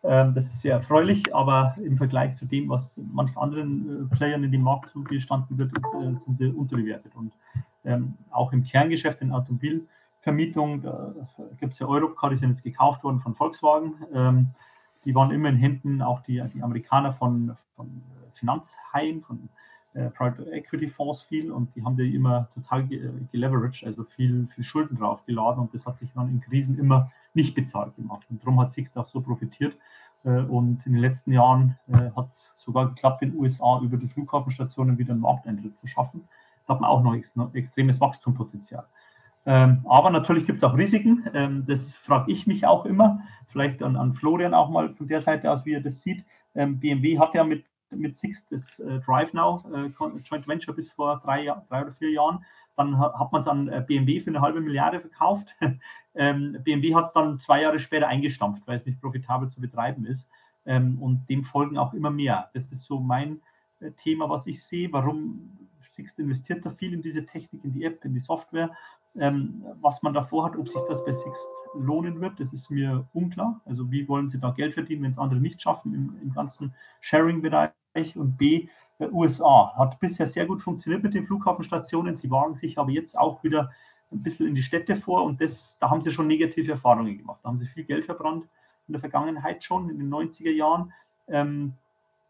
Ähm, 0.03 0.35
das 0.35 0.47
ist 0.47 0.61
sehr 0.61 0.75
erfreulich, 0.75 1.33
aber 1.33 1.75
im 1.79 1.97
Vergleich 1.97 2.35
zu 2.35 2.47
dem, 2.47 2.69
was 2.69 3.01
manchen 3.13 3.37
anderen 3.39 4.09
Playern 4.11 4.43
in 4.43 4.51
dem 4.51 4.63
Markt 4.63 4.91
zugestanden 4.91 5.57
wird, 5.57 5.71
ist, 5.77 6.25
sind 6.25 6.37
sie 6.37 6.49
unterbewertet. 6.49 7.15
Und 7.15 7.33
ähm, 7.85 8.15
auch 8.31 8.53
im 8.53 8.65
Kerngeschäft, 8.65 9.21
in 9.21 9.33
Automobilvermietung, 10.29 10.83
da 10.83 11.15
gibt 11.59 11.73
es 11.73 11.79
ja 11.79 11.87
Europcar, 11.87 12.31
die 12.31 12.37
sind 12.37 12.51
jetzt 12.51 12.63
gekauft 12.63 13.03
worden 13.05 13.21
von 13.21 13.35
Volkswagen. 13.35 13.95
Ähm, 14.13 14.51
die 15.05 15.15
waren 15.15 15.31
immer 15.31 15.49
in 15.49 15.57
Händen, 15.57 16.03
auch 16.03 16.21
die, 16.21 16.43
die 16.55 16.63
Amerikaner 16.63 17.13
von, 17.13 17.55
von 17.77 18.03
Finanzhaien, 18.35 19.23
von 19.23 19.49
äh, 19.95 20.11
Private 20.11 20.51
Equity 20.53 20.89
Fonds 20.89 21.23
viel 21.23 21.51
und 21.51 21.75
die 21.75 21.85
haben 21.85 21.97
die 21.97 22.15
immer 22.15 22.49
total 22.53 22.87
geleveraged, 23.33 23.85
also 23.85 24.05
viel, 24.05 24.49
viel 24.55 24.65
Schulden 24.65 24.99
draufgeladen 24.99 25.63
und 25.63 25.73
das 25.73 25.87
hat 25.87 25.97
sich 25.97 26.13
dann 26.13 26.29
in 26.29 26.41
Krisen 26.41 26.79
immer 26.79 27.11
nicht 27.35 27.55
bezahlt 27.55 27.97
gemacht. 27.97 28.27
Und 28.29 28.43
darum 28.43 28.61
hat 28.61 28.73
Sixt 28.73 28.99
auch 28.99 29.07
so 29.07 29.21
profitiert. 29.21 29.77
Äh, 30.25 30.41
und 30.43 30.85
in 30.85 30.93
den 30.93 31.01
letzten 31.01 31.33
Jahren 31.33 31.79
äh, 31.89 32.11
hat 32.15 32.29
es 32.29 32.53
sogar 32.57 32.89
geklappt, 32.89 33.23
in 33.23 33.31
den 33.31 33.41
USA 33.41 33.81
über 33.81 33.97
die 33.97 34.09
Flughafenstationen 34.09 34.99
wieder 34.99 35.13
einen 35.13 35.23
Markteintritt 35.23 35.79
zu 35.79 35.87
schaffen. 35.87 36.29
Da 36.67 36.75
hat 36.75 36.81
man 36.83 36.91
auch 36.91 37.03
noch 37.03 37.55
extremes 37.55 37.99
Wachstumspotenzial. 38.01 38.87
Ähm, 39.49 39.81
aber 39.89 40.11
natürlich 40.11 40.45
gibt 40.45 40.59
es 40.59 40.65
auch 40.65 40.77
Risiken. 40.77 41.25
Ähm, 41.33 41.65
das 41.67 41.95
frage 41.95 42.31
ich 42.31 42.47
mich 42.47 42.67
auch 42.67 42.85
immer. 42.85 43.23
Vielleicht 43.47 43.83
an, 43.83 43.97
an, 43.97 44.13
Florian 44.13 44.53
auch 44.53 44.69
mal 44.69 44.93
von 44.93 45.07
der 45.07 45.23
Seite 45.23 45.51
aus, 45.51 45.65
wie 45.65 45.73
er 45.73 45.81
das 45.81 46.03
sieht. 46.03 46.23
Ähm, 46.55 46.79
BMW 46.79 47.19
hat 47.19 47.35
ja 47.35 47.45
mit, 47.45 47.65
mit 47.89 48.19
Six 48.19 48.47
das 48.51 48.79
äh, 48.81 48.99
Drive 49.01 49.33
Now 49.33 49.59
äh, 49.73 49.89
Joint 50.23 50.47
Venture 50.47 50.75
bis 50.75 50.91
vor 50.91 51.23
drei, 51.25 51.51
drei 51.71 51.81
oder 51.81 51.95
vier 51.95 52.11
Jahren. 52.11 52.45
Dann 52.77 52.99
hat 52.99 53.33
man 53.33 53.41
es 53.41 53.49
an 53.49 53.69
äh, 53.69 53.83
BMW 53.87 54.21
für 54.21 54.29
eine 54.29 54.43
halbe 54.43 54.61
Milliarde 54.61 55.01
verkauft. 55.01 55.49
Ähm, 56.15 56.57
BMW 56.65 56.97
hat 56.97 57.05
es 57.05 57.13
dann 57.13 57.39
zwei 57.39 57.63
Jahre 57.63 57.79
später 57.79 58.09
eingestampft, 58.09 58.67
weil 58.67 58.75
es 58.75 58.85
nicht 58.85 59.01
profitabel 59.01 59.49
zu 59.49 59.61
betreiben 59.61 60.05
ist. 60.05 60.29
Ähm, 60.67 61.01
und 61.01 61.31
dem 61.31 61.45
folgen 61.45 61.79
auch 61.79 61.95
immer 61.95 62.11
mehr. 62.11 62.51
Das 62.55 62.73
ist 62.73 62.83
so 62.83 62.99
mein 62.99 63.41
äh, 63.79 63.93
Thema, 63.93 64.29
was 64.29 64.49
ich 64.49 64.65
sehe. 64.65 64.93
Warum 64.93 65.69
Sixt 65.99 66.21
investiert 66.21 66.65
da 66.65 66.71
viel 66.71 66.93
in 66.93 67.03
diese 67.03 67.27
Technik, 67.27 67.65
in 67.65 67.73
die 67.73 67.85
App, 67.85 68.05
in 68.05 68.15
die 68.15 68.21
Software 68.21 68.71
ähm, 69.17 69.65
was 69.81 70.03
man 70.03 70.15
davor 70.15 70.45
hat, 70.45 70.57
ob 70.57 70.69
sich 70.69 70.81
das 70.89 71.05
bei 71.05 71.13
Sixt 71.13 71.49
lohnen 71.75 72.21
wird, 72.21 72.41
das 72.41 72.53
ist 72.53 72.71
mir 72.71 73.07
unklar. 73.13 73.61
Also 73.65 73.91
wie 73.91 74.09
wollen 74.09 74.29
sie 74.29 74.41
da 74.41 74.51
Geld 74.51 74.75
verdienen, 74.75 75.03
wenn 75.03 75.11
es 75.11 75.19
andere 75.19 75.41
nicht 75.41 75.61
schaffen 75.61 75.95
im, 75.95 76.19
im 76.23 76.33
ganzen 76.33 76.75
Sharing-Bereich? 77.01 77.73
Und 78.15 78.37
B, 78.37 78.69
äh, 78.99 79.09
USA 79.11 79.75
hat 79.77 79.99
bisher 79.99 80.27
sehr 80.27 80.47
gut 80.47 80.63
funktioniert 80.63 81.03
mit 81.03 81.15
den 81.15 81.27
Flughafenstationen. 81.27 82.17
Sie 82.17 82.31
wagen 82.31 82.55
sich 82.55 82.79
aber 82.79 82.91
jetzt 82.91 83.19
auch 83.19 83.43
wieder 83.43 83.73
ein 84.13 84.23
bisschen 84.23 84.47
in 84.47 84.55
die 84.55 84.63
Städte 84.63 84.97
vor 84.97 85.25
und 85.25 85.41
das, 85.41 85.79
da 85.81 85.91
haben 85.91 86.01
sie 86.01 86.13
schon 86.13 86.27
negative 86.27 86.73
Erfahrungen 86.73 87.19
gemacht. 87.19 87.41
Da 87.43 87.49
haben 87.49 87.59
sie 87.59 87.67
viel 87.67 87.85
Geld 87.85 88.07
verbrannt 88.07 88.47
in 88.87 88.93
der 88.93 89.01
Vergangenheit 89.01 89.63
schon, 89.63 89.91
in 89.91 89.99
den 89.99 90.11
90er 90.13 90.51
Jahren. 90.51 90.93
Ähm, 91.27 91.75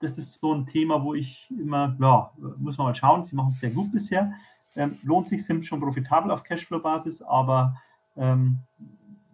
das 0.00 0.18
ist 0.18 0.40
so 0.40 0.52
ein 0.54 0.66
Thema, 0.66 1.02
wo 1.02 1.14
ich 1.14 1.50
immer, 1.50 1.97
ja, 2.00 2.32
muss 2.58 2.78
man 2.78 2.88
mal 2.88 2.94
schauen. 2.94 3.25
Sie 3.25 3.37
machen 3.37 3.49
es 3.49 3.61
sehr 3.61 3.70
gut 3.70 3.92
bisher. 3.92 4.32
Ähm, 4.76 4.98
lohnt 5.02 5.28
sich, 5.28 5.44
sind 5.44 5.66
schon 5.66 5.80
profitabel 5.80 6.30
auf 6.30 6.44
Cashflow-Basis, 6.44 7.22
aber 7.22 7.80
ähm, 8.16 8.60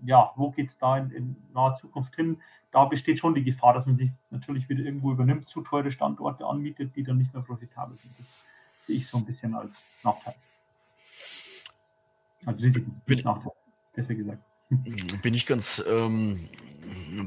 ja, 0.05 0.33
wo 0.37 0.51
geht 0.51 0.69
es 0.69 0.79
da 0.79 0.99
in, 0.99 1.11
in, 1.11 1.37
naher 1.53 1.77
Zukunft 1.77 2.15
hin? 2.15 2.41
Da 2.71 2.85
besteht 2.85 3.19
schon 3.19 3.35
die 3.35 3.45
Gefahr, 3.45 3.73
dass 3.73 3.87
man 3.87 3.95
sich 3.95 4.11
natürlich 4.31 4.69
wieder 4.69 4.85
irgendwo 4.85 5.13
übernimmt, 5.13 5.49
zu 5.49 5.63
teure 5.63 5.91
Standorte 5.91 6.47
anmietet, 6.47 6.95
die 6.97 7.05
dann 7.05 7.19
nicht 7.19 7.33
mehr 7.33 7.43
profitabel 7.43 7.97
sind. 7.97 8.19
Das 8.19 8.45
sehe 8.85 8.97
ich 8.97 9.09
so 9.09 9.19
ein 9.19 9.25
bisschen 9.25 9.55
als 9.55 9.85
Nachteil. 10.03 10.35
Als 12.45 12.61
Risiken, 12.61 13.01
nicht 13.07 13.25
Nachteil, 13.25 13.53
besser 13.95 14.15
gesagt. 14.15 14.43
Bin 14.69 15.35
ich 15.35 15.47
ganz 15.47 15.83
ähm, 15.87 16.49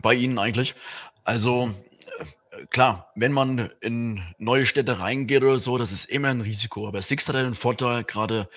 bei 0.01 0.13
Ihnen 0.13 0.37
eigentlich. 0.37 0.75
Also 1.23 1.71
klar, 2.69 3.11
wenn 3.15 3.31
man 3.31 3.71
in 3.81 4.21
neue 4.37 4.65
Städte 4.65 4.99
reingeht 4.99 5.43
oder 5.43 5.59
so, 5.59 5.77
das 5.77 5.91
ist 5.91 6.05
immer 6.05 6.29
ein 6.29 6.41
Risiko. 6.41 6.87
Aber 6.87 7.01
Six 7.01 7.27
hat 7.27 7.35
ja 7.35 7.43
den 7.43 7.53
Vorteil, 7.53 8.03
gerade 8.03 8.49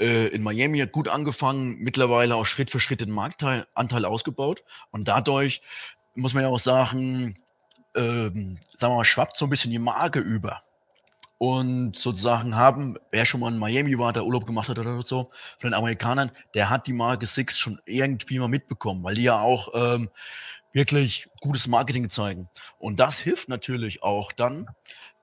äh, 0.00 0.28
in 0.28 0.42
Miami 0.42 0.78
hat 0.78 0.92
gut 0.92 1.08
angefangen, 1.08 1.78
mittlerweile 1.78 2.36
auch 2.36 2.46
Schritt 2.46 2.70
für 2.70 2.80
Schritt 2.80 3.00
den 3.00 3.10
Marktanteil 3.10 4.04
ausgebaut. 4.04 4.64
Und 4.90 5.08
dadurch 5.08 5.62
muss 6.14 6.34
man 6.34 6.42
ja 6.42 6.48
auch 6.48 6.58
sagen, 6.58 7.36
ähm, 7.94 8.58
sagen 8.76 8.92
wir 8.92 8.96
mal, 8.96 9.04
schwappt 9.04 9.36
so 9.36 9.46
ein 9.46 9.50
bisschen 9.50 9.70
die 9.70 9.78
Marke 9.78 10.20
über. 10.20 10.60
Und 11.38 11.96
sozusagen 11.96 12.54
haben, 12.54 12.98
wer 13.10 13.24
schon 13.24 13.40
mal 13.40 13.50
in 13.50 13.58
Miami 13.58 13.98
war, 13.98 14.12
der 14.12 14.24
Urlaub 14.24 14.46
gemacht 14.46 14.68
hat 14.68 14.78
oder 14.78 15.00
so, 15.00 15.30
von 15.58 15.70
den 15.70 15.74
Amerikanern, 15.74 16.30
der 16.52 16.68
hat 16.68 16.86
die 16.86 16.92
Marke 16.92 17.24
Six 17.24 17.58
schon 17.58 17.80
irgendwie 17.86 18.38
mal 18.38 18.48
mitbekommen, 18.48 19.02
weil 19.02 19.14
die 19.14 19.22
ja 19.22 19.38
auch 19.38 19.68
ähm, 19.74 20.10
wirklich 20.72 21.28
gutes 21.40 21.66
Marketing 21.66 22.10
zeigen. 22.10 22.48
Und 22.78 23.00
das 23.00 23.18
hilft 23.18 23.48
natürlich 23.48 24.02
auch 24.02 24.32
dann, 24.32 24.66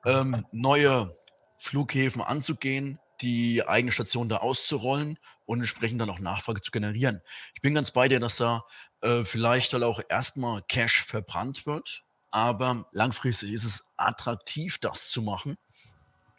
ähm, 0.05 0.45
neue 0.51 1.11
Flughäfen 1.57 2.21
anzugehen, 2.21 2.99
die 3.21 3.67
eigene 3.67 3.91
Station 3.91 4.29
da 4.29 4.37
auszurollen 4.37 5.17
und 5.45 5.59
entsprechend 5.59 6.01
dann 6.01 6.09
auch 6.09 6.19
Nachfrage 6.19 6.61
zu 6.61 6.71
generieren. 6.71 7.21
Ich 7.55 7.61
bin 7.61 7.73
ganz 7.73 7.91
bei 7.91 8.07
dir, 8.07 8.19
dass 8.19 8.37
da 8.37 8.63
äh, 9.01 9.23
vielleicht 9.23 9.73
halt 9.73 9.83
auch 9.83 10.01
erstmal 10.07 10.61
Cash 10.67 11.03
verbrannt 11.03 11.65
wird, 11.65 12.03
aber 12.29 12.87
langfristig 12.91 13.53
ist 13.53 13.63
es 13.63 13.85
attraktiv, 13.97 14.77
das 14.79 15.09
zu 15.09 15.21
machen 15.21 15.57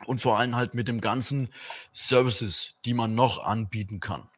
und 0.06 0.20
vor 0.20 0.38
allem 0.38 0.54
halt 0.54 0.74
mit 0.74 0.88
dem 0.88 1.00
ganzen 1.00 1.52
Services, 1.92 2.76
die 2.84 2.94
man 2.94 3.14
noch 3.14 3.42
anbieten 3.44 4.00
kann. 4.00 4.28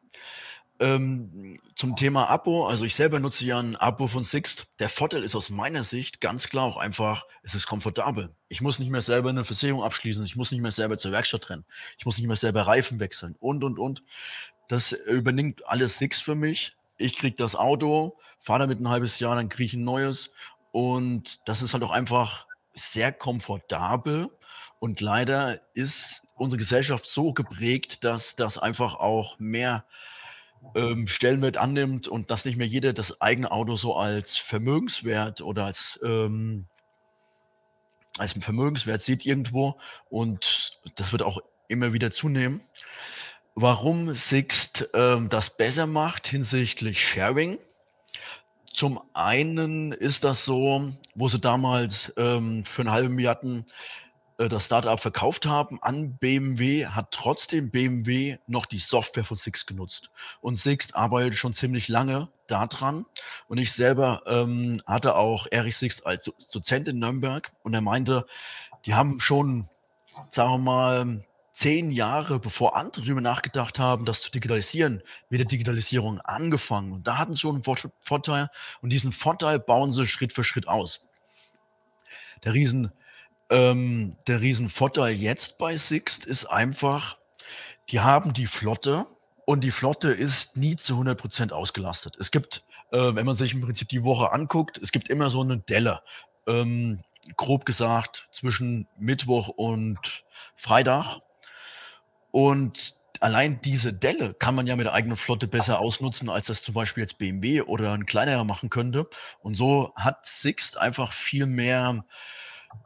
Ähm, 0.81 1.59
zum 1.75 1.95
Thema 1.95 2.27
Abo, 2.31 2.65
also 2.65 2.85
ich 2.85 2.95
selber 2.95 3.19
nutze 3.19 3.45
ja 3.45 3.59
ein 3.59 3.75
Abo 3.75 4.07
von 4.07 4.23
Sixt. 4.23 4.65
Der 4.79 4.89
Vorteil 4.89 5.23
ist 5.23 5.35
aus 5.35 5.51
meiner 5.51 5.83
Sicht 5.83 6.21
ganz 6.21 6.49
klar 6.49 6.65
auch 6.65 6.77
einfach, 6.77 7.27
es 7.43 7.53
ist 7.53 7.67
komfortabel. 7.67 8.35
Ich 8.47 8.61
muss 8.61 8.79
nicht 8.79 8.89
mehr 8.89 9.03
selber 9.03 9.29
eine 9.29 9.45
Versicherung 9.45 9.83
abschließen, 9.83 10.25
ich 10.25 10.35
muss 10.35 10.51
nicht 10.51 10.61
mehr 10.61 10.71
selber 10.71 10.97
zur 10.97 11.11
Werkstatt 11.11 11.51
rennen, 11.51 11.65
ich 11.99 12.05
muss 12.07 12.17
nicht 12.17 12.25
mehr 12.25 12.35
selber 12.35 12.63
Reifen 12.63 12.99
wechseln 12.99 13.35
und, 13.39 13.63
und, 13.63 13.77
und. 13.77 14.01
Das 14.69 14.91
übernimmt 14.91 15.67
alles 15.67 15.99
Sixt 15.99 16.23
für 16.23 16.33
mich. 16.33 16.75
Ich 16.97 17.15
kriege 17.15 17.35
das 17.35 17.55
Auto, 17.55 18.17
fahre 18.39 18.61
damit 18.61 18.79
ein 18.79 18.89
halbes 18.89 19.19
Jahr, 19.19 19.35
dann 19.35 19.49
kriege 19.49 19.67
ich 19.67 19.73
ein 19.75 19.83
neues 19.83 20.31
und 20.71 21.47
das 21.47 21.61
ist 21.61 21.75
halt 21.75 21.83
auch 21.83 21.91
einfach 21.91 22.47
sehr 22.73 23.11
komfortabel. 23.11 24.31
Und 24.79 24.99
leider 24.99 25.61
ist 25.75 26.23
unsere 26.33 26.57
Gesellschaft 26.57 27.05
so 27.05 27.33
geprägt, 27.33 28.03
dass 28.03 28.35
das 28.35 28.57
einfach 28.57 28.95
auch 28.95 29.37
mehr 29.37 29.85
ähm, 30.75 31.07
Stellenwert 31.07 31.57
annimmt 31.57 32.07
und 32.07 32.31
dass 32.31 32.45
nicht 32.45 32.57
mehr 32.57 32.67
jeder 32.67 32.93
das 32.93 33.21
eigene 33.21 33.51
Auto 33.51 33.75
so 33.75 33.95
als 33.95 34.37
Vermögenswert 34.37 35.41
oder 35.41 35.65
als, 35.65 35.99
ähm, 36.03 36.67
als 38.17 38.33
Vermögenswert 38.33 39.01
sieht 39.01 39.25
irgendwo 39.25 39.79
und 40.09 40.79
das 40.95 41.11
wird 41.11 41.23
auch 41.23 41.39
immer 41.67 41.93
wieder 41.93 42.11
zunehmen. 42.11 42.61
Warum 43.55 44.13
Sixt 44.13 44.89
ähm, 44.93 45.29
das 45.29 45.57
besser 45.57 45.87
macht 45.87 46.27
hinsichtlich 46.27 47.05
Sharing? 47.05 47.57
Zum 48.73 49.01
einen 49.13 49.91
ist 49.91 50.23
das 50.23 50.45
so, 50.45 50.91
wo 51.15 51.27
sie 51.27 51.39
damals 51.39 52.13
ähm, 52.15 52.63
für 52.63 52.83
eine 52.83 52.91
halbe 52.91 53.09
Milliarde 53.09 53.65
äh, 54.41 54.49
das 54.49 54.65
Startup 54.65 54.99
verkauft 54.99 55.45
haben 55.45 55.81
an 55.81 56.17
BMW, 56.17 56.87
hat 56.87 57.11
trotzdem 57.11 57.69
BMW 57.69 58.37
noch 58.47 58.65
die 58.65 58.79
Software 58.79 59.23
von 59.23 59.37
Sixt 59.37 59.67
genutzt. 59.67 60.09
Und 60.41 60.55
Sixt 60.55 60.95
arbeitet 60.95 61.35
schon 61.35 61.53
ziemlich 61.53 61.87
lange 61.87 62.29
daran. 62.47 63.05
Und 63.47 63.59
ich 63.59 63.71
selber 63.71 64.23
ähm, 64.25 64.81
hatte 64.85 65.15
auch 65.15 65.47
Erich 65.51 65.77
Sixt 65.77 66.05
als 66.05 66.31
Dozent 66.51 66.87
in 66.87 66.99
Nürnberg 66.99 67.51
und 67.63 67.73
er 67.73 67.81
meinte, 67.81 68.25
die 68.85 68.95
haben 68.95 69.19
schon, 69.19 69.69
sagen 70.29 70.51
wir 70.51 70.57
mal, 70.57 71.25
zehn 71.53 71.91
Jahre 71.91 72.39
bevor 72.39 72.75
andere 72.75 73.03
darüber 73.05 73.21
nachgedacht 73.21 73.77
haben, 73.77 74.05
das 74.05 74.21
zu 74.21 74.31
digitalisieren, 74.31 75.03
mit 75.29 75.39
der 75.39 75.47
Digitalisierung 75.47 76.19
angefangen. 76.21 76.93
Und 76.93 77.07
da 77.07 77.17
hatten 77.17 77.35
sie 77.35 77.41
schon 77.41 77.61
einen 77.63 77.91
Vorteil 77.99 78.49
und 78.81 78.89
diesen 78.89 79.11
Vorteil 79.11 79.59
bauen 79.59 79.91
sie 79.91 80.07
Schritt 80.07 80.33
für 80.33 80.43
Schritt 80.43 80.67
aus. 80.67 81.01
Der 82.43 82.53
riesen 82.53 82.91
ähm, 83.51 84.15
der 84.27 84.41
Riesenvorteil 84.41 85.13
jetzt 85.13 85.57
bei 85.57 85.75
Sixt 85.75 86.25
ist 86.25 86.45
einfach, 86.45 87.17
die 87.89 87.99
haben 87.99 88.33
die 88.33 88.47
Flotte 88.47 89.05
und 89.45 89.63
die 89.63 89.71
Flotte 89.71 90.11
ist 90.11 90.55
nie 90.55 90.77
zu 90.77 90.93
100 90.93 91.19
Prozent 91.19 91.53
ausgelastet. 91.53 92.15
Es 92.17 92.31
gibt, 92.31 92.63
äh, 92.91 93.13
wenn 93.13 93.25
man 93.25 93.35
sich 93.35 93.53
im 93.53 93.61
Prinzip 93.61 93.89
die 93.89 94.03
Woche 94.03 94.31
anguckt, 94.31 94.79
es 94.81 94.93
gibt 94.93 95.09
immer 95.09 95.29
so 95.29 95.41
eine 95.41 95.59
Delle. 95.59 96.01
Ähm, 96.47 97.01
grob 97.35 97.65
gesagt 97.65 98.29
zwischen 98.31 98.87
Mittwoch 98.97 99.49
und 99.49 100.23
Freitag. 100.55 101.17
Und 102.31 102.95
allein 103.19 103.59
diese 103.61 103.91
Delle 103.91 104.33
kann 104.33 104.55
man 104.55 104.65
ja 104.65 104.77
mit 104.77 104.85
der 104.85 104.93
eigenen 104.93 105.17
Flotte 105.17 105.47
besser 105.47 105.79
ausnutzen, 105.79 106.29
als 106.29 106.47
das 106.47 106.63
zum 106.63 106.73
Beispiel 106.73 107.01
jetzt 107.01 107.17
BMW 107.17 107.63
oder 107.63 107.91
ein 107.91 108.05
kleinerer 108.05 108.45
machen 108.45 108.69
könnte. 108.69 109.09
Und 109.41 109.55
so 109.55 109.91
hat 109.95 110.25
Sixt 110.25 110.77
einfach 110.77 111.11
viel 111.11 111.45
mehr 111.45 112.05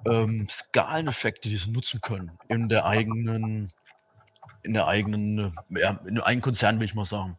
ähm, 0.05 0.47
Skaleneffekte, 0.49 1.49
die 1.49 1.57
sie 1.57 1.71
nutzen 1.71 2.01
können 2.01 2.37
in 2.47 2.69
der 2.69 2.85
eigenen, 2.85 3.71
in 4.63 4.73
der 4.73 4.87
eigenen, 4.87 5.55
ja, 5.69 5.99
in 6.05 6.19
einem 6.19 6.41
Konzern, 6.41 6.79
will 6.79 6.85
ich 6.85 6.95
mal 6.95 7.05
sagen. 7.05 7.37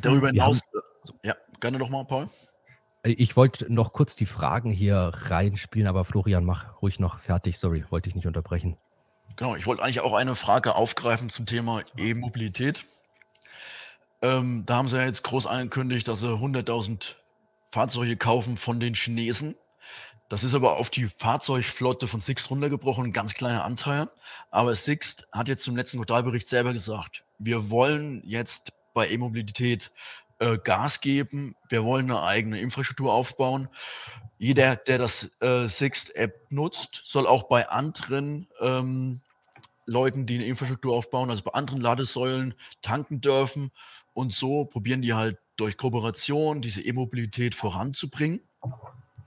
Darüber 0.00 0.28
hinaus, 0.28 0.62
äh, 1.22 1.28
ja, 1.28 1.34
gerne 1.60 1.78
doch 1.78 1.88
mal, 1.88 2.04
Paul. 2.04 2.28
Ich 3.02 3.36
wollte 3.36 3.72
noch 3.72 3.92
kurz 3.92 4.14
die 4.14 4.26
Fragen 4.26 4.70
hier 4.70 5.10
reinspielen, 5.14 5.88
aber 5.88 6.04
Florian, 6.04 6.44
mach 6.44 6.82
ruhig 6.82 7.00
noch 7.00 7.18
fertig. 7.18 7.58
Sorry, 7.58 7.84
wollte 7.88 8.10
ich 8.10 8.14
nicht 8.14 8.26
unterbrechen. 8.26 8.76
Genau, 9.36 9.56
ich 9.56 9.66
wollte 9.66 9.82
eigentlich 9.82 10.00
auch 10.00 10.12
eine 10.12 10.34
Frage 10.34 10.74
aufgreifen 10.74 11.30
zum 11.30 11.46
Thema 11.46 11.82
E-Mobilität. 11.96 12.84
Ähm, 14.20 14.64
da 14.66 14.76
haben 14.76 14.88
sie 14.88 14.98
ja 14.98 15.06
jetzt 15.06 15.22
groß 15.22 15.46
angekündigt, 15.46 16.08
dass 16.08 16.20
sie 16.20 16.28
100.000 16.28 17.14
Fahrzeuge 17.70 18.18
kaufen 18.18 18.58
von 18.58 18.80
den 18.80 18.94
Chinesen. 18.94 19.56
Das 20.30 20.44
ist 20.44 20.54
aber 20.54 20.76
auf 20.76 20.90
die 20.90 21.08
Fahrzeugflotte 21.08 22.06
von 22.06 22.20
Sixt 22.20 22.50
runtergebrochen, 22.50 23.06
ein 23.06 23.12
ganz 23.12 23.34
kleiner 23.34 23.64
Anteil. 23.64 24.08
Aber 24.52 24.76
Sixt 24.76 25.26
hat 25.32 25.48
jetzt 25.48 25.64
zum 25.64 25.74
letzten 25.74 25.98
Quartalbericht 25.98 26.46
selber 26.46 26.72
gesagt, 26.72 27.24
wir 27.40 27.68
wollen 27.68 28.22
jetzt 28.24 28.72
bei 28.94 29.10
E-Mobilität 29.10 29.90
äh, 30.38 30.56
Gas 30.56 31.00
geben, 31.00 31.56
wir 31.68 31.82
wollen 31.82 32.08
eine 32.08 32.22
eigene 32.22 32.60
Infrastruktur 32.60 33.12
aufbauen. 33.12 33.68
Jeder, 34.38 34.76
der 34.76 34.98
das 34.98 35.32
äh, 35.40 35.66
Sixt-App 35.66 36.52
nutzt, 36.52 37.02
soll 37.06 37.26
auch 37.26 37.48
bei 37.48 37.68
anderen 37.68 38.46
ähm, 38.60 39.22
Leuten, 39.84 40.26
die 40.26 40.36
eine 40.36 40.46
Infrastruktur 40.46 40.94
aufbauen, 40.94 41.30
also 41.30 41.42
bei 41.42 41.54
anderen 41.54 41.80
Ladesäulen 41.80 42.54
tanken 42.82 43.20
dürfen. 43.20 43.72
Und 44.12 44.32
so 44.32 44.64
probieren 44.64 45.02
die 45.02 45.12
halt 45.12 45.38
durch 45.56 45.76
Kooperation 45.76 46.62
diese 46.62 46.82
E-Mobilität 46.82 47.56
voranzubringen. 47.56 48.42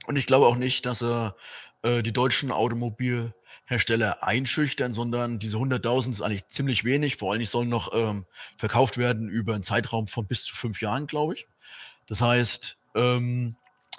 Und 0.05 0.17
ich 0.17 0.25
glaube 0.25 0.47
auch 0.47 0.55
nicht, 0.55 0.85
dass 0.85 1.01
er 1.01 1.35
äh, 1.83 2.03
die 2.03 2.13
deutschen 2.13 2.51
Automobilhersteller 2.51 4.23
einschüchtern, 4.23 4.93
sondern 4.93 5.39
diese 5.39 5.57
100.000 5.57 6.11
ist 6.11 6.21
eigentlich 6.21 6.47
ziemlich 6.47 6.83
wenig. 6.83 7.17
Vor 7.17 7.33
allem 7.33 7.45
sollen 7.45 7.69
noch 7.69 7.93
ähm, 7.93 8.25
verkauft 8.57 8.97
werden 8.97 9.29
über 9.29 9.53
einen 9.53 9.63
Zeitraum 9.63 10.07
von 10.07 10.27
bis 10.27 10.45
zu 10.45 10.55
fünf 10.55 10.81
Jahren, 10.81 11.07
glaube 11.07 11.35
ich. 11.35 11.47
Das 12.07 12.21
heißt, 12.21 12.77
ähm, 12.95 13.55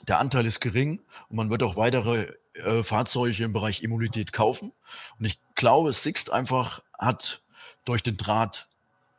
der 0.07 0.19
Anteil 0.19 0.47
ist 0.47 0.61
gering 0.61 1.01
und 1.29 1.37
man 1.37 1.51
wird 1.51 1.63
auch 1.63 1.77
weitere 1.77 2.35
äh, 2.55 2.83
Fahrzeuge 2.83 3.45
im 3.45 3.53
Bereich 3.53 3.83
E-Mobilität 3.83 4.33
kaufen. 4.33 4.73
Und 5.19 5.25
ich 5.25 5.39
glaube, 5.55 5.93
Sixt 5.93 6.31
einfach 6.31 6.83
hat 6.99 7.43
durch 7.85 8.03
den 8.03 8.17
Draht 8.17 8.69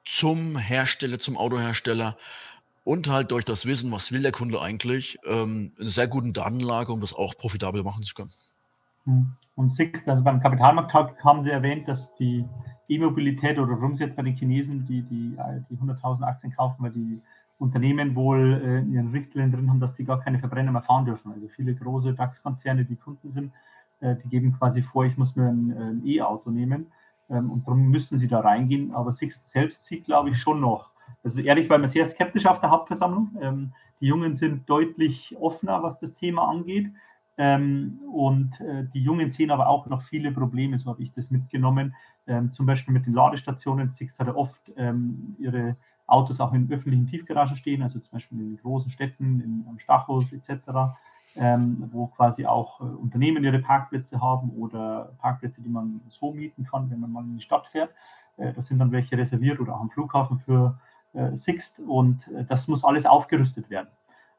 zum 0.05 0.57
Hersteller, 0.57 1.19
zum 1.19 1.37
Autohersteller 1.37 2.17
und 2.85 3.09
halt 3.09 3.31
durch 3.31 3.43
das 3.43 3.65
Wissen, 3.65 3.91
was 3.91 4.13
will 4.13 4.21
der 4.21 4.31
Kunde 4.31 4.61
eigentlich, 4.61 5.17
ähm, 5.25 5.73
eine 5.77 5.89
sehr 5.89 6.07
guten 6.07 6.31
Datenlage, 6.31 6.93
um 6.93 7.01
das 7.01 7.13
auch 7.13 7.35
profitabel 7.35 7.83
machen 7.83 8.03
zu 8.03 8.13
können. 8.13 8.31
Hm. 9.03 9.33
Und 9.55 9.73
Sixt, 9.73 10.07
also 10.07 10.23
beim 10.23 10.39
Kapitalmarkt 10.39 10.93
haben 10.93 11.41
Sie 11.41 11.49
erwähnt, 11.49 11.87
dass 11.87 12.15
die 12.15 12.45
E-Mobilität 12.87 13.57
oder 13.57 13.71
warum 13.71 13.95
Sie 13.95 14.03
jetzt 14.03 14.15
bei 14.15 14.21
den 14.21 14.35
Chinesen 14.35 14.85
die, 14.85 15.01
die, 15.01 15.35
die 15.69 15.77
100.000 15.77 16.21
Aktien 16.23 16.55
kaufen, 16.55 16.83
weil 16.83 16.91
die 16.91 17.21
Unternehmen 17.57 18.15
wohl 18.15 18.61
äh, 18.63 18.79
in 18.79 18.93
ihren 18.93 19.11
Richtlinien 19.11 19.51
drin 19.51 19.69
haben, 19.69 19.79
dass 19.79 19.95
die 19.95 20.05
gar 20.05 20.19
keine 20.19 20.39
Verbrenner 20.39 20.71
mehr 20.71 20.81
fahren 20.83 21.05
dürfen. 21.05 21.31
Also 21.31 21.47
viele 21.47 21.73
große 21.73 22.13
DAX-Konzerne, 22.13 22.85
die 22.85 22.97
Kunden 22.97 23.31
sind, 23.31 23.51
äh, 24.01 24.15
die 24.23 24.29
geben 24.29 24.53
quasi 24.57 24.83
vor, 24.83 25.05
ich 25.05 25.17
muss 25.17 25.35
mir 25.35 25.47
ein, 25.47 25.71
ein 25.71 26.05
E-Auto 26.05 26.51
nehmen 26.51 26.87
ähm, 27.29 27.49
und 27.49 27.65
darum 27.65 27.89
müssen 27.89 28.17
sie 28.17 28.27
da 28.27 28.41
reingehen. 28.41 28.93
Aber 28.93 29.11
Sixt 29.11 29.49
selbst 29.49 29.85
sieht, 29.85 30.05
glaube 30.05 30.29
ich, 30.29 30.37
schon 30.37 30.59
noch. 30.59 30.91
Also 31.23 31.39
ehrlich 31.41 31.69
war 31.69 31.77
mir 31.77 31.87
sehr 31.87 32.05
skeptisch 32.05 32.45
auf 32.45 32.59
der 32.59 32.69
Hauptversammlung. 32.69 33.37
Ähm, 33.41 33.73
die 33.99 34.07
Jungen 34.07 34.35
sind 34.35 34.69
deutlich 34.69 35.35
offener, 35.39 35.81
was 35.81 35.99
das 35.99 36.13
Thema 36.13 36.47
angeht. 36.47 36.91
Ähm, 37.37 37.99
und 38.13 38.61
äh, 38.61 38.85
die 38.93 39.01
Jungen 39.01 39.29
sehen 39.29 39.51
aber 39.51 39.67
auch 39.67 39.87
noch 39.87 40.01
viele 40.03 40.31
Probleme, 40.31 40.79
so 40.79 40.89
habe 40.89 41.03
ich 41.03 41.11
das 41.11 41.31
mitgenommen. 41.31 41.95
Ähm, 42.27 42.51
zum 42.51 42.65
Beispiel 42.65 42.93
mit 42.93 43.05
den 43.05 43.13
Ladestationen. 43.13 43.89
Sixt 43.89 44.19
hat 44.19 44.27
ja 44.27 44.35
oft 44.35 44.71
ähm, 44.77 45.35
ihre 45.39 45.75
Autos 46.07 46.39
auch 46.39 46.53
in 46.53 46.71
öffentlichen 46.71 47.07
Tiefgaragen 47.07 47.55
stehen, 47.55 47.81
also 47.81 47.99
zum 47.99 48.11
Beispiel 48.11 48.39
in 48.39 48.57
großen 48.57 48.91
Städten, 48.91 49.41
in, 49.41 49.65
am 49.67 49.79
Stachus 49.79 50.31
etc., 50.31 50.95
ähm, 51.37 51.89
wo 51.91 52.07
quasi 52.07 52.45
auch 52.45 52.79
äh, 52.79 52.83
Unternehmen 52.83 53.43
ihre 53.43 53.59
Parkplätze 53.59 54.21
haben 54.21 54.51
oder 54.51 55.13
Parkplätze, 55.17 55.61
die 55.61 55.69
man 55.69 56.01
so 56.07 56.31
mieten 56.31 56.63
kann, 56.63 56.89
wenn 56.89 56.99
man 57.01 57.11
mal 57.11 57.23
in 57.23 57.35
die 57.35 57.43
Stadt 57.43 57.67
fährt. 57.67 57.91
Äh, 58.37 58.53
da 58.53 58.61
sind 58.61 58.79
dann 58.79 58.91
welche 58.91 59.17
reserviert 59.17 59.59
oder 59.59 59.75
auch 59.75 59.81
am 59.81 59.89
Flughafen 59.89 60.39
für 60.39 60.79
Sixt 61.33 61.79
und 61.79 62.27
äh, 62.29 62.45
das 62.45 62.67
muss 62.67 62.83
alles 62.83 63.05
aufgerüstet 63.05 63.69
werden. 63.69 63.89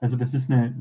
Also 0.00 0.16
das 0.16 0.34
ist 0.34 0.50
eine, 0.50 0.74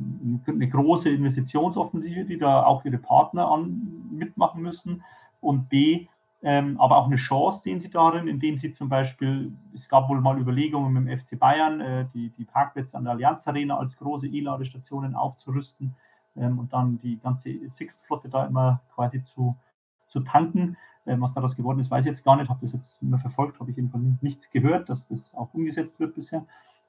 eine 0.45 0.69
große 0.69 1.09
Investitionsoffensive, 1.09 2.25
die 2.25 2.37
da 2.37 2.63
auch 2.65 2.83
ihre 2.83 2.97
Partner 2.97 3.49
an, 3.49 4.09
mitmachen 4.11 4.61
müssen. 4.61 5.03
Und 5.39 5.69
B, 5.69 6.07
ähm, 6.41 6.79
aber 6.79 6.97
auch 6.97 7.05
eine 7.05 7.15
Chance 7.15 7.61
sehen 7.61 7.79
sie 7.79 7.89
darin, 7.89 8.27
indem 8.27 8.57
sie 8.57 8.71
zum 8.73 8.89
Beispiel, 8.89 9.53
es 9.73 9.87
gab 9.87 10.09
wohl 10.09 10.19
mal 10.19 10.39
Überlegungen 10.39 10.91
mit 10.93 11.07
dem 11.07 11.19
FC 11.19 11.39
Bayern, 11.39 11.79
äh, 11.79 12.05
die, 12.13 12.29
die 12.31 12.45
Parkplätze 12.45 12.97
an 12.97 13.05
der 13.05 13.13
Allianz 13.13 13.47
Arena 13.47 13.77
als 13.77 13.95
große 13.95 14.27
E-Ladestationen 14.27 15.15
aufzurüsten 15.15 15.95
ähm, 16.35 16.59
und 16.59 16.73
dann 16.73 16.99
die 16.99 17.17
ganze 17.19 17.69
Sixt-Flotte 17.69 18.29
da 18.29 18.45
immer 18.45 18.81
quasi 18.93 19.23
zu, 19.23 19.55
zu 20.07 20.19
tanken. 20.19 20.77
Ähm, 21.07 21.21
was 21.21 21.33
daraus 21.33 21.55
geworden 21.55 21.79
ist, 21.79 21.91
weiß 21.91 22.05
ich 22.05 22.09
jetzt 22.09 22.23
gar 22.23 22.35
nicht, 22.35 22.49
habe 22.49 22.61
das 22.61 22.73
jetzt 22.73 23.01
immer 23.01 23.19
verfolgt, 23.19 23.59
habe 23.59 23.69
ich 23.69 23.77
jedenfalls 23.77 24.03
nichts 24.21 24.49
gehört, 24.49 24.89
dass 24.89 25.07
das 25.07 25.33
auch 25.35 25.53
umgesetzt 25.53 25.99
wird 25.99 26.15
bisher. 26.15 26.45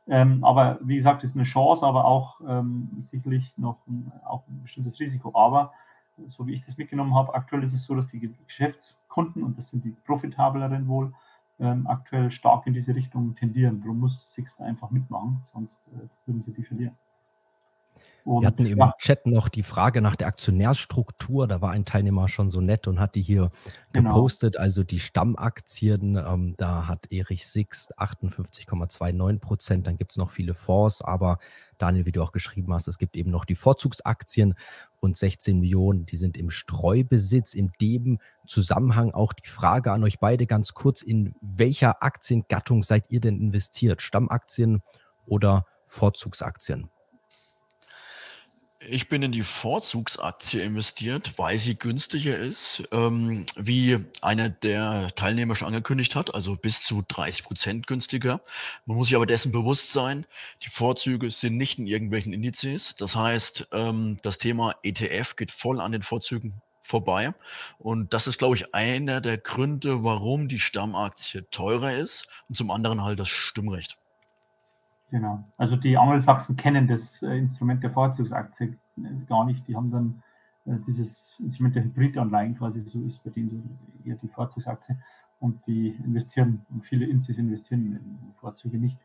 Ähm, 0.09 0.44
aber 0.44 0.79
wie 0.83 0.96
gesagt, 0.96 1.24
ist 1.24 1.35
eine 1.35 1.44
Chance, 1.44 1.85
aber 1.85 2.05
auch 2.05 2.40
ähm, 2.46 2.88
sicherlich 3.02 3.52
noch 3.59 3.79
ein, 3.87 4.12
auch 4.24 4.46
ein 4.48 4.62
bestimmtes 4.62 5.00
Risiko. 5.00 5.33
Aber 5.35 5.72
so 6.29 6.46
wie 6.46 6.55
ich 6.55 6.64
das 6.64 6.79
mitgenommen 6.79 7.14
habe, 7.14 7.35
aktuell 7.35 7.62
ist 7.62 7.74
es 7.74 7.85
so, 7.85 7.94
dass 7.94 8.07
die 8.07 8.35
Geschäftskunden, 8.46 9.42
und 9.42 9.59
das 9.59 9.70
sind 9.70 9.85
die 9.85 9.96
profitableren 10.07 10.88
wohl, 10.88 11.12
ähm, 11.59 11.87
aktuell 11.87 12.31
stark 12.31 12.66
in 12.66 12.74
diese 12.74 12.94
Richtung 12.94 13.35
tendieren. 13.35 13.81
Darum 13.81 14.00
muss 14.00 14.33
Sixt 14.33 14.61
einfach 14.61 14.90
mitmachen, 14.90 15.40
sonst 15.52 15.81
äh, 15.88 16.09
würden 16.26 16.42
sie 16.42 16.52
die 16.52 16.64
verlieren. 16.64 16.96
Und, 18.26 18.42
Wir 18.42 18.48
hatten 18.48 18.66
im 18.66 18.78
ja. 18.78 18.92
Chat 18.98 19.24
noch 19.26 19.48
die 19.48 19.62
Frage 19.62 20.02
nach 20.02 20.16
der 20.16 20.26
Aktionärsstruktur. 20.26 21.46
Da 21.46 21.60
war 21.60 21.70
ein 21.70 21.84
Teilnehmer 21.84 22.28
schon 22.28 22.50
so 22.50 22.60
nett 22.60 22.88
und 22.88 22.98
hat 22.98 23.14
die 23.14 23.22
hier 23.22 23.52
genau. 23.92 24.08
gepostet. 24.10 24.58
Also 24.58 24.82
die 24.82 24.98
Stammaktien, 24.98 26.16
ähm, 26.16 26.54
da 26.58 26.88
hat 26.88 27.12
Erich 27.12 27.46
Sixt 27.46 27.96
58,29 28.00 29.38
Prozent. 29.38 29.86
Dann 29.86 29.96
gibt 29.96 30.10
es 30.10 30.16
noch 30.16 30.30
viele 30.30 30.54
Fonds, 30.54 31.02
aber 31.02 31.38
Daniel, 31.78 32.04
wie 32.04 32.10
du 32.10 32.20
auch 32.20 32.32
geschrieben 32.32 32.74
hast, 32.74 32.88
es 32.88 32.98
gibt 32.98 33.16
eben 33.16 33.30
noch 33.30 33.44
die 33.44 33.54
Vorzugsaktien 33.54 34.54
und 34.98 35.16
16 35.16 35.60
Millionen, 35.60 36.04
die 36.04 36.16
sind 36.16 36.36
im 36.36 36.50
Streubesitz. 36.50 37.54
In 37.54 37.70
dem 37.80 38.18
Zusammenhang 38.44 39.12
auch 39.12 39.34
die 39.34 39.48
Frage 39.48 39.92
an 39.92 40.02
euch 40.02 40.18
beide 40.18 40.46
ganz 40.46 40.74
kurz, 40.74 41.02
in 41.02 41.36
welcher 41.40 42.02
Aktiengattung 42.02 42.82
seid 42.82 43.04
ihr 43.10 43.20
denn 43.20 43.40
investiert? 43.40 44.02
Stammaktien 44.02 44.82
oder 45.26 45.64
Vorzugsaktien? 45.84 46.90
Ich 48.88 49.09
bin 49.09 49.22
in 49.22 49.33
die 49.33 49.42
Vorzugsaktie 49.42 50.61
investiert, 50.61 51.33
weil 51.38 51.59
sie 51.59 51.77
günstiger 51.77 52.38
ist, 52.38 52.85
ähm, 52.92 53.44
wie 53.57 53.99
einer 54.22 54.49
der 54.49 55.09
Teilnehmer 55.16 55.57
schon 55.57 55.68
angekündigt 55.68 56.14
hat, 56.14 56.35
also 56.35 56.55
bis 56.55 56.85
zu 56.85 57.03
30 57.07 57.44
Prozent 57.44 57.87
günstiger. 57.88 58.40
Man 58.85 58.96
muss 58.96 59.09
sich 59.09 59.16
aber 59.16 59.27
dessen 59.27 59.51
bewusst 59.51 59.92
sein, 59.92 60.25
die 60.62 60.68
Vorzüge 60.68 61.31
sind 61.33 61.57
nicht 61.57 61.79
in 61.79 61.88
irgendwelchen 61.88 62.33
Indizes. 62.33 62.94
Das 62.94 63.16
heißt, 63.16 63.68
ähm, 63.72 64.18
das 64.22 64.38
Thema 64.38 64.75
ETF 64.85 65.35
geht 65.35 65.51
voll 65.51 65.81
an 65.81 65.90
den 65.90 66.03
Vorzügen 66.03 66.61
vorbei. 66.83 67.35
Und 67.79 68.14
das 68.14 68.29
ist, 68.29 68.38
glaube 68.38 68.55
ich, 68.55 68.72
einer 68.72 69.20
der 69.20 69.38
Gründe, 69.38 70.05
warum 70.05 70.46
die 70.46 70.61
Stammaktie 70.61 71.44
teurer 71.51 71.94
ist 71.94 72.29
und 72.49 72.57
zum 72.57 72.70
anderen 72.70 73.03
halt 73.03 73.18
das 73.18 73.29
Stimmrecht. 73.29 73.99
Genau. 75.11 75.45
Also 75.57 75.77
die 75.77 75.97
Angelsachsen 75.97 76.57
kennen 76.57 76.88
das 76.88 77.23
äh, 77.23 77.37
Instrument 77.37 77.83
der 77.83 77.90
Vorzugsaktie 77.90 78.77
äh, 78.99 79.03
gar 79.29 79.45
nicht. 79.45 79.66
Die 79.69 79.77
haben 79.77 79.90
dann 79.90 80.23
äh, 80.66 80.79
dieses 80.87 81.35
Instrument 81.38 81.77
der 81.77 81.85
Hybridanleihen 81.85 82.57
quasi, 82.57 82.83
so 82.83 83.01
ist 83.03 83.23
bei 83.23 83.31
denen 83.31 83.49
so 83.51 83.57
eher 84.05 84.16
die 84.16 84.29
Vorzugsaktie. 84.29 84.97
Und 85.38 85.66
die 85.66 85.88
investieren, 86.05 86.64
und 86.71 86.85
viele 86.87 87.07
Insis 87.07 87.38
investieren 87.38 87.92
in 87.92 88.35
Vorzüge 88.40 88.79
nicht. 88.79 88.97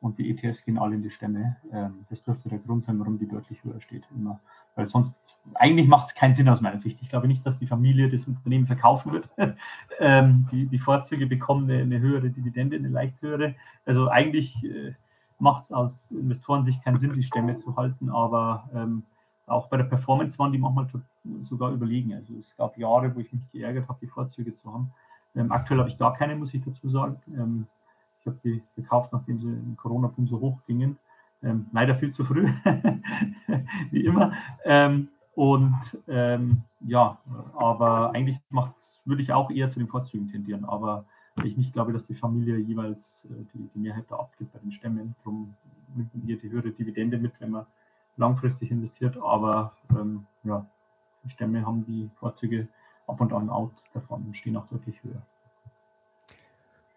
Und 0.00 0.18
die 0.18 0.30
ETFs 0.30 0.64
gehen 0.64 0.78
alle 0.78 0.94
in 0.94 1.02
die 1.02 1.10
Stämme. 1.10 1.56
Ähm, 1.72 2.06
das 2.08 2.22
dürfte 2.22 2.48
der 2.48 2.58
Grund 2.60 2.84
sein, 2.84 2.98
warum 2.98 3.18
die 3.18 3.28
deutlich 3.28 3.62
höher 3.62 3.80
steht. 3.82 4.04
Immer. 4.16 4.40
Weil 4.74 4.86
sonst, 4.86 5.14
eigentlich 5.54 5.88
macht 5.88 6.08
es 6.08 6.14
keinen 6.14 6.34
Sinn 6.34 6.48
aus 6.48 6.62
meiner 6.62 6.78
Sicht. 6.78 7.02
Ich 7.02 7.10
glaube 7.10 7.28
nicht, 7.28 7.44
dass 7.44 7.58
die 7.58 7.66
Familie 7.66 8.08
das 8.08 8.24
Unternehmen 8.24 8.66
verkaufen 8.66 9.12
wird. 9.12 9.28
ähm, 9.98 10.46
die, 10.50 10.66
die 10.66 10.78
Vorzüge 10.78 11.26
bekommen 11.26 11.70
eine, 11.70 11.82
eine, 11.82 11.98
höhere 11.98 12.30
Dividende, 12.30 12.76
eine 12.76 12.88
leicht 12.88 13.20
höhere. 13.20 13.56
Also 13.84 14.08
eigentlich 14.08 14.64
macht 15.40 15.64
es 15.64 15.72
aus 15.72 16.10
Investorensicht 16.10 16.82
keinen 16.84 16.98
Sinn, 16.98 17.12
die 17.14 17.22
Stämme 17.22 17.56
zu 17.56 17.76
halten, 17.76 18.10
aber 18.10 18.68
ähm, 18.74 19.04
auch 19.46 19.68
bei 19.68 19.76
der 19.76 19.84
Performance 19.84 20.38
waren 20.38 20.52
die 20.52 20.58
manchmal 20.58 20.86
sogar 21.40 21.72
überlegen. 21.72 22.14
Also 22.14 22.34
es 22.38 22.56
gab 22.56 22.78
Jahre, 22.78 23.14
wo 23.14 23.20
ich 23.20 23.32
mich 23.32 23.42
geärgert 23.50 23.88
habe, 23.88 23.98
die 24.00 24.06
Vorzüge 24.06 24.54
zu 24.54 24.72
haben. 24.72 24.92
Ähm, 25.34 25.50
aktuell 25.50 25.80
habe 25.80 25.88
ich 25.88 25.98
gar 25.98 26.14
keine, 26.14 26.36
muss 26.36 26.54
ich 26.54 26.62
dazu 26.62 26.88
sagen. 26.88 27.20
Ähm, 27.28 27.66
ich 28.20 28.26
habe 28.26 28.38
die 28.44 28.62
gekauft, 28.76 29.12
nachdem 29.12 29.40
sie 29.40 29.48
im 29.48 29.76
Corona-Boom 29.76 30.28
so 30.28 30.40
hoch 30.40 30.58
gingen. 30.66 30.98
Ähm, 31.42 31.66
leider 31.72 31.94
viel 31.94 32.12
zu 32.12 32.22
früh, 32.24 32.46
wie 33.90 34.04
immer. 34.04 34.32
Ähm, 34.64 35.08
Und 35.34 35.98
ähm, 36.06 36.62
ja, 36.80 37.18
aber 37.56 38.12
eigentlich 38.14 38.38
würde 39.04 39.22
ich 39.22 39.32
auch 39.32 39.50
eher 39.50 39.70
zu 39.70 39.78
den 39.78 39.88
Vorzügen 39.88 40.28
tendieren. 40.28 40.64
Aber 40.64 41.06
ich 41.44 41.56
nicht 41.56 41.72
glaube, 41.72 41.92
dass 41.92 42.06
die 42.06 42.14
Familie 42.14 42.58
jeweils 42.58 43.26
äh, 43.30 43.44
die, 43.54 43.68
die, 43.74 43.78
Mehrheit 43.78 44.04
da 44.08 44.16
abgibt 44.16 44.52
bei 44.52 44.58
den 44.58 44.72
Stämmen. 44.72 45.14
Darum 45.24 45.54
nimmt 45.94 46.10
hier 46.24 46.38
die 46.38 46.50
höhere 46.50 46.70
Dividende 46.70 47.18
mit, 47.18 47.32
wenn 47.40 47.50
man 47.50 47.66
langfristig 48.16 48.70
investiert. 48.70 49.16
Aber 49.18 49.76
ähm, 49.90 50.26
ja, 50.44 50.66
die 51.24 51.30
Stämme 51.30 51.64
haben 51.64 51.84
die 51.86 52.10
Vorzüge 52.14 52.68
ab 53.06 53.20
und 53.20 53.32
an 53.32 53.50
out 53.50 53.72
davon 53.92 54.24
und 54.26 54.36
stehen 54.36 54.56
auch 54.56 54.66
deutlich 54.68 55.02
höher. 55.02 55.22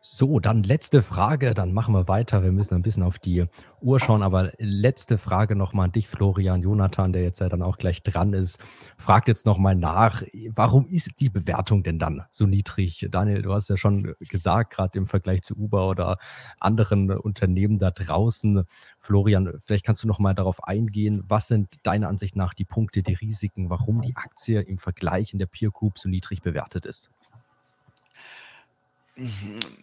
So, 0.06 0.42
dann 0.42 0.64
letzte 0.64 1.02
Frage, 1.02 1.54
dann 1.54 1.72
machen 1.72 1.94
wir 1.94 2.10
weiter. 2.10 2.44
Wir 2.44 2.52
müssen 2.52 2.76
ein 2.76 2.82
bisschen 2.82 3.04
auf 3.04 3.20
die 3.20 3.46
Uhr 3.80 4.02
schauen, 4.02 4.22
aber 4.22 4.52
letzte 4.58 5.18
Frage 5.18 5.56
nochmal 5.56 5.86
an 5.86 5.92
dich, 5.94 6.10
Florian 6.10 6.62
Jonathan, 6.62 7.14
der 7.14 7.24
jetzt 7.24 7.40
ja 7.40 7.48
dann 7.48 7.62
auch 7.62 7.78
gleich 7.78 8.04
dran 8.04 8.34
ist. 8.34 8.60
Fragt 8.98 9.30
jetzt 9.30 9.46
nochmal 9.46 9.76
nach, 9.76 10.22
warum 10.50 10.88
ist 10.88 11.22
die 11.22 11.30
Bewertung 11.30 11.84
denn 11.84 12.00
dann 12.00 12.24
so 12.32 12.46
niedrig? 12.46 13.08
Daniel, 13.12 13.44
du 13.44 13.54
hast 13.54 13.70
ja 13.70 13.78
schon 13.78 14.14
gesagt, 14.20 14.74
gerade 14.74 14.98
im 14.98 15.08
Vergleich 15.08 15.42
zu 15.42 15.56
Uber 15.56 15.88
oder 15.88 16.18
anderen 16.60 17.10
Unternehmen 17.10 17.80
da 17.80 17.90
draußen. 17.90 18.66
Florian, 19.00 19.54
vielleicht 19.60 19.86
kannst 19.86 20.04
du 20.04 20.10
nochmal 20.10 20.36
darauf 20.36 20.66
eingehen, 20.66 21.24
was 21.26 21.48
sind 21.48 21.78
deiner 21.84 22.10
Ansicht 22.10 22.36
nach 22.36 22.54
die 22.54 22.66
Punkte, 22.66 23.04
die 23.04 23.14
Risiken, 23.14 23.70
warum 23.70 24.02
die 24.02 24.18
Aktie 24.18 24.60
im 24.60 24.80
Vergleich 24.80 25.32
in 25.32 25.40
der 25.40 25.46
Peer 25.46 25.72
Group 25.72 25.98
so 25.98 26.10
niedrig 26.10 26.42
bewertet 26.42 26.86
ist? 26.86 27.10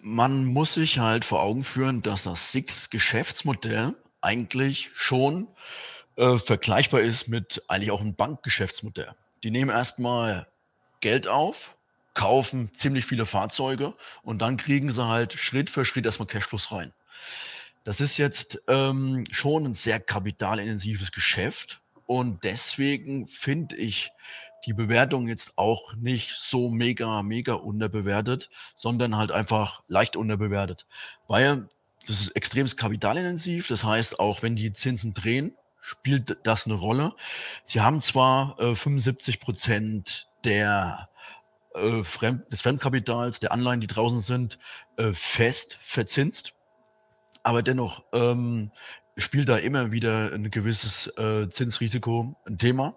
Man 0.03 0.45
muss 0.45 0.75
sich 0.75 0.99
halt 0.99 1.25
vor 1.25 1.43
Augen 1.43 1.63
führen, 1.63 2.03
dass 2.03 2.25
das 2.25 2.53
Six-Geschäftsmodell 2.53 3.95
eigentlich 4.21 4.91
schon 4.95 5.49
äh, 6.17 6.39
vergleichbar 6.39 7.01
ist 7.01 7.29
mit 7.29 7.63
eigentlich 7.69 7.91
auch 7.93 8.01
einem 8.01 8.15
Bankgeschäftsmodell. 8.15 9.15
Die 9.43 9.51
nehmen 9.51 9.71
erstmal 9.71 10.49
Geld 11.01 11.29
auf, 11.29 11.77
kaufen 12.15 12.75
ziemlich 12.75 13.07
viele 13.07 13.25
Fahrzeuge 13.25 13.95
und 14.23 14.43
dann 14.43 14.57
kriegen 14.57 14.91
sie 14.91 15.07
halt 15.07 15.33
Schritt 15.35 15.71
für 15.71 15.85
Schritt 15.85 16.07
erstmal 16.07 16.27
Cashflows 16.27 16.73
rein. 16.73 16.93
Das 17.85 18.01
ist 18.01 18.19
jetzt 18.19 18.61
ähm, 18.69 19.25
schon 19.31 19.65
ein 19.65 19.75
sehr 19.75 20.01
kapitalintensives 20.01 21.13
Geschäft 21.13 21.81
und 22.07 22.45
deswegen 22.45 23.27
finde 23.27 23.77
ich 23.77 24.11
die 24.67 24.73
Bewertung 24.73 25.29
jetzt 25.29 25.53
auch 25.57 25.95
nicht 25.97 26.37
so 26.37 26.69
mega, 26.71 27.23
mega 27.23 27.55
unterbewertet, 27.55 28.51
sondern 28.77 29.17
halt 29.17 29.33
einfach 29.33 29.83
leicht 29.89 30.17
unterbewertet. 30.17 30.87
Weil 31.27 31.69
das 32.07 32.21
ist 32.21 32.29
extrem 32.31 32.67
kapitalintensiv. 32.67 33.69
Das 33.69 33.85
heißt, 33.85 34.21
auch 34.21 34.43
wenn 34.43 34.57
die 34.57 34.73
Zinsen 34.73 35.15
drehen, 35.15 35.57
spielt 35.81 36.39
das 36.45 36.67
eine 36.67 36.75
Rolle. 36.75 37.13
Sie 37.65 37.81
haben 37.81 38.01
zwar 38.01 38.59
äh, 38.59 38.75
75 38.75 39.41
Prozent 39.41 40.29
der 40.45 41.09
äh, 41.75 42.03
Fremd, 42.03 42.53
des 42.53 42.63
Fremdkapitals, 42.63 43.41
der 43.41 43.53
Anleihen, 43.53 43.81
die 43.81 43.87
draußen 43.87 44.21
sind, 44.21 44.59
äh, 44.97 45.13
fest 45.13 45.79
verzinst. 45.81 46.55
Aber 47.43 47.63
dennoch 47.63 48.05
ähm, 48.13 48.71
spielt 49.17 49.49
da 49.49 49.57
immer 49.57 49.93
wieder 49.93 50.33
ein 50.33 50.51
gewisses 50.51 51.07
äh, 51.19 51.49
Zinsrisiko 51.49 52.37
ein 52.47 52.59
Thema. 52.59 52.97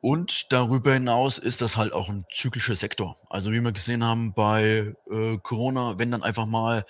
Und 0.00 0.52
darüber 0.52 0.92
hinaus 0.92 1.38
ist 1.38 1.60
das 1.60 1.76
halt 1.76 1.92
auch 1.92 2.08
ein 2.08 2.24
zyklischer 2.32 2.76
Sektor. 2.76 3.16
Also 3.28 3.52
wie 3.52 3.60
wir 3.60 3.72
gesehen 3.72 4.04
haben 4.04 4.32
bei 4.32 4.94
äh, 5.10 5.38
Corona, 5.42 5.98
wenn 5.98 6.10
dann 6.10 6.22
einfach 6.22 6.46
mal 6.46 6.84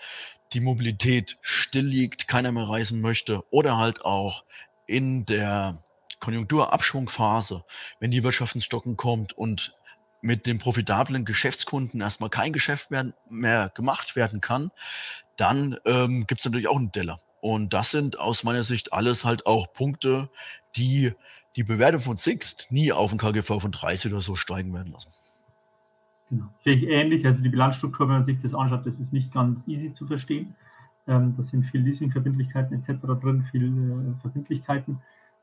die 0.52 0.60
Mobilität 0.60 1.38
still 1.40 1.86
liegt, 1.86 2.28
keiner 2.28 2.52
mehr 2.52 2.68
reisen 2.68 3.00
möchte 3.00 3.42
oder 3.50 3.76
halt 3.78 4.04
auch 4.04 4.44
in 4.86 5.24
der 5.26 5.82
Konjunkturabschwungphase, 6.20 7.64
wenn 8.00 8.10
die 8.10 8.24
Wirtschaft 8.24 8.54
ins 8.54 8.64
Stocken 8.64 8.96
kommt 8.96 9.32
und 9.32 9.74
mit 10.20 10.46
dem 10.46 10.58
profitablen 10.58 11.24
Geschäftskunden 11.24 12.00
erstmal 12.00 12.30
kein 12.30 12.52
Geschäft 12.52 12.90
mehr, 12.90 13.14
mehr 13.28 13.70
gemacht 13.74 14.16
werden 14.16 14.40
kann, 14.40 14.70
dann 15.36 15.78
ähm, 15.84 16.26
gibt 16.26 16.40
es 16.40 16.44
natürlich 16.44 16.68
auch 16.68 16.76
einen 16.76 16.90
Deller. 16.90 17.20
Und 17.40 17.72
das 17.72 17.90
sind 17.90 18.18
aus 18.18 18.42
meiner 18.42 18.64
Sicht 18.64 18.92
alles 18.92 19.24
halt 19.24 19.46
auch 19.46 19.72
Punkte, 19.72 20.28
die 20.76 21.14
die 21.56 21.64
Bewertung 21.64 22.00
von 22.00 22.16
Sixt 22.16 22.68
nie 22.70 22.92
auf 22.92 23.12
ein 23.12 23.18
KGV 23.18 23.60
von 23.60 23.72
30 23.72 24.12
oder 24.12 24.20
so 24.20 24.34
steigen 24.34 24.72
werden 24.74 24.92
lassen. 24.92 25.10
Genau. 26.30 26.46
Sehe 26.62 26.74
ich 26.74 26.86
ähnlich. 26.86 27.24
Also 27.26 27.40
die 27.40 27.48
Bilanzstruktur, 27.48 28.08
wenn 28.08 28.16
man 28.16 28.24
sich 28.24 28.38
das 28.40 28.54
anschaut, 28.54 28.86
das 28.86 29.00
ist 29.00 29.12
nicht 29.12 29.32
ganz 29.32 29.66
easy 29.66 29.92
zu 29.92 30.06
verstehen. 30.06 30.54
Ähm, 31.06 31.34
da 31.36 31.42
sind 31.42 31.64
viel 31.64 31.80
Leasingverbindlichkeiten 31.80 32.78
etc. 32.78 33.00
drin, 33.20 33.46
viele 33.50 33.66
äh, 33.66 34.20
Verbindlichkeiten. 34.20 35.00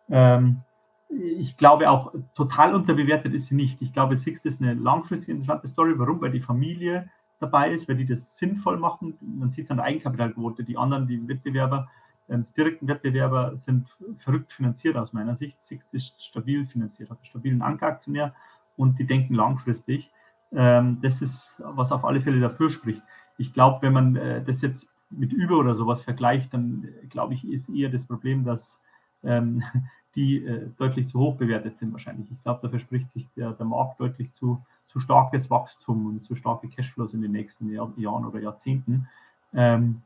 Ähm, 0.09 0.61
ich 1.09 1.57
glaube 1.57 1.89
auch, 1.89 2.13
total 2.35 2.75
unterbewertet 2.75 3.33
ist 3.33 3.47
sie 3.47 3.55
nicht. 3.55 3.81
Ich 3.81 3.93
glaube, 3.93 4.17
Sixt 4.17 4.45
ist 4.45 4.61
eine 4.61 4.73
langfristig 4.73 5.29
interessante 5.29 5.67
Story. 5.67 5.93
Warum? 5.97 6.21
Weil 6.21 6.31
die 6.31 6.41
Familie 6.41 7.09
dabei 7.39 7.71
ist, 7.71 7.87
weil 7.87 7.97
die 7.97 8.05
das 8.05 8.37
sinnvoll 8.37 8.77
machen. 8.77 9.17
Man 9.21 9.49
sieht 9.49 9.65
es 9.65 9.71
an 9.71 9.77
der 9.77 9.85
Eigenkapitalquote. 9.85 10.63
Die 10.63 10.77
anderen, 10.77 11.07
die 11.07 11.27
Wettbewerber, 11.27 11.87
ähm, 12.29 12.45
direkten 12.57 12.87
Wettbewerber 12.87 13.55
sind 13.55 13.87
verrückt 14.17 14.51
finanziert 14.51 14.97
aus 14.97 15.13
meiner 15.13 15.35
Sicht. 15.35 15.61
Sixt 15.61 15.93
ist 15.93 16.21
stabil 16.21 16.63
finanziert, 16.63 17.09
hat 17.09 17.17
einen 17.17 17.25
stabilen 17.25 17.61
Ankeraktionär 17.61 18.33
und 18.77 18.97
die 18.99 19.05
denken 19.05 19.35
langfristig. 19.35 20.11
Ähm, 20.51 20.99
das 21.01 21.21
ist, 21.21 21.61
was 21.65 21.91
auf 21.91 22.05
alle 22.05 22.21
Fälle 22.21 22.39
dafür 22.39 22.69
spricht. 22.69 23.03
Ich 23.37 23.53
glaube, 23.53 23.81
wenn 23.81 23.93
man 23.93 24.15
äh, 24.15 24.43
das 24.43 24.61
jetzt 24.61 24.89
mit 25.09 25.33
Uber 25.33 25.59
oder 25.59 25.75
sowas 25.75 26.01
vergleicht, 26.01 26.53
dann 26.53 26.87
äh, 27.03 27.07
glaube 27.07 27.33
ich, 27.33 27.47
ist 27.47 27.69
eher 27.69 27.89
das 27.89 28.05
Problem, 28.05 28.43
dass 28.43 28.81
ähm, 29.23 29.63
die 30.15 30.45
äh, 30.45 30.69
deutlich 30.77 31.09
zu 31.09 31.19
hoch 31.19 31.35
bewertet 31.35 31.75
sind 31.75 31.91
wahrscheinlich. 31.91 32.31
Ich 32.31 32.41
glaube, 32.41 32.59
da 32.63 32.69
verspricht 32.69 33.11
sich 33.11 33.29
der, 33.33 33.51
der 33.51 33.65
Markt 33.65 33.99
deutlich 33.99 34.33
zu, 34.33 34.65
zu 34.87 34.99
starkes 34.99 35.49
Wachstum 35.49 36.05
und 36.07 36.25
zu 36.25 36.35
starke 36.35 36.69
Cashflows 36.69 37.13
in 37.13 37.21
den 37.21 37.33
nächsten 37.33 37.69
Jahr, 37.69 37.91
Jahren 37.97 38.25
oder 38.25 38.39
Jahrzehnten. 38.39 39.07
Ähm, 39.53 40.01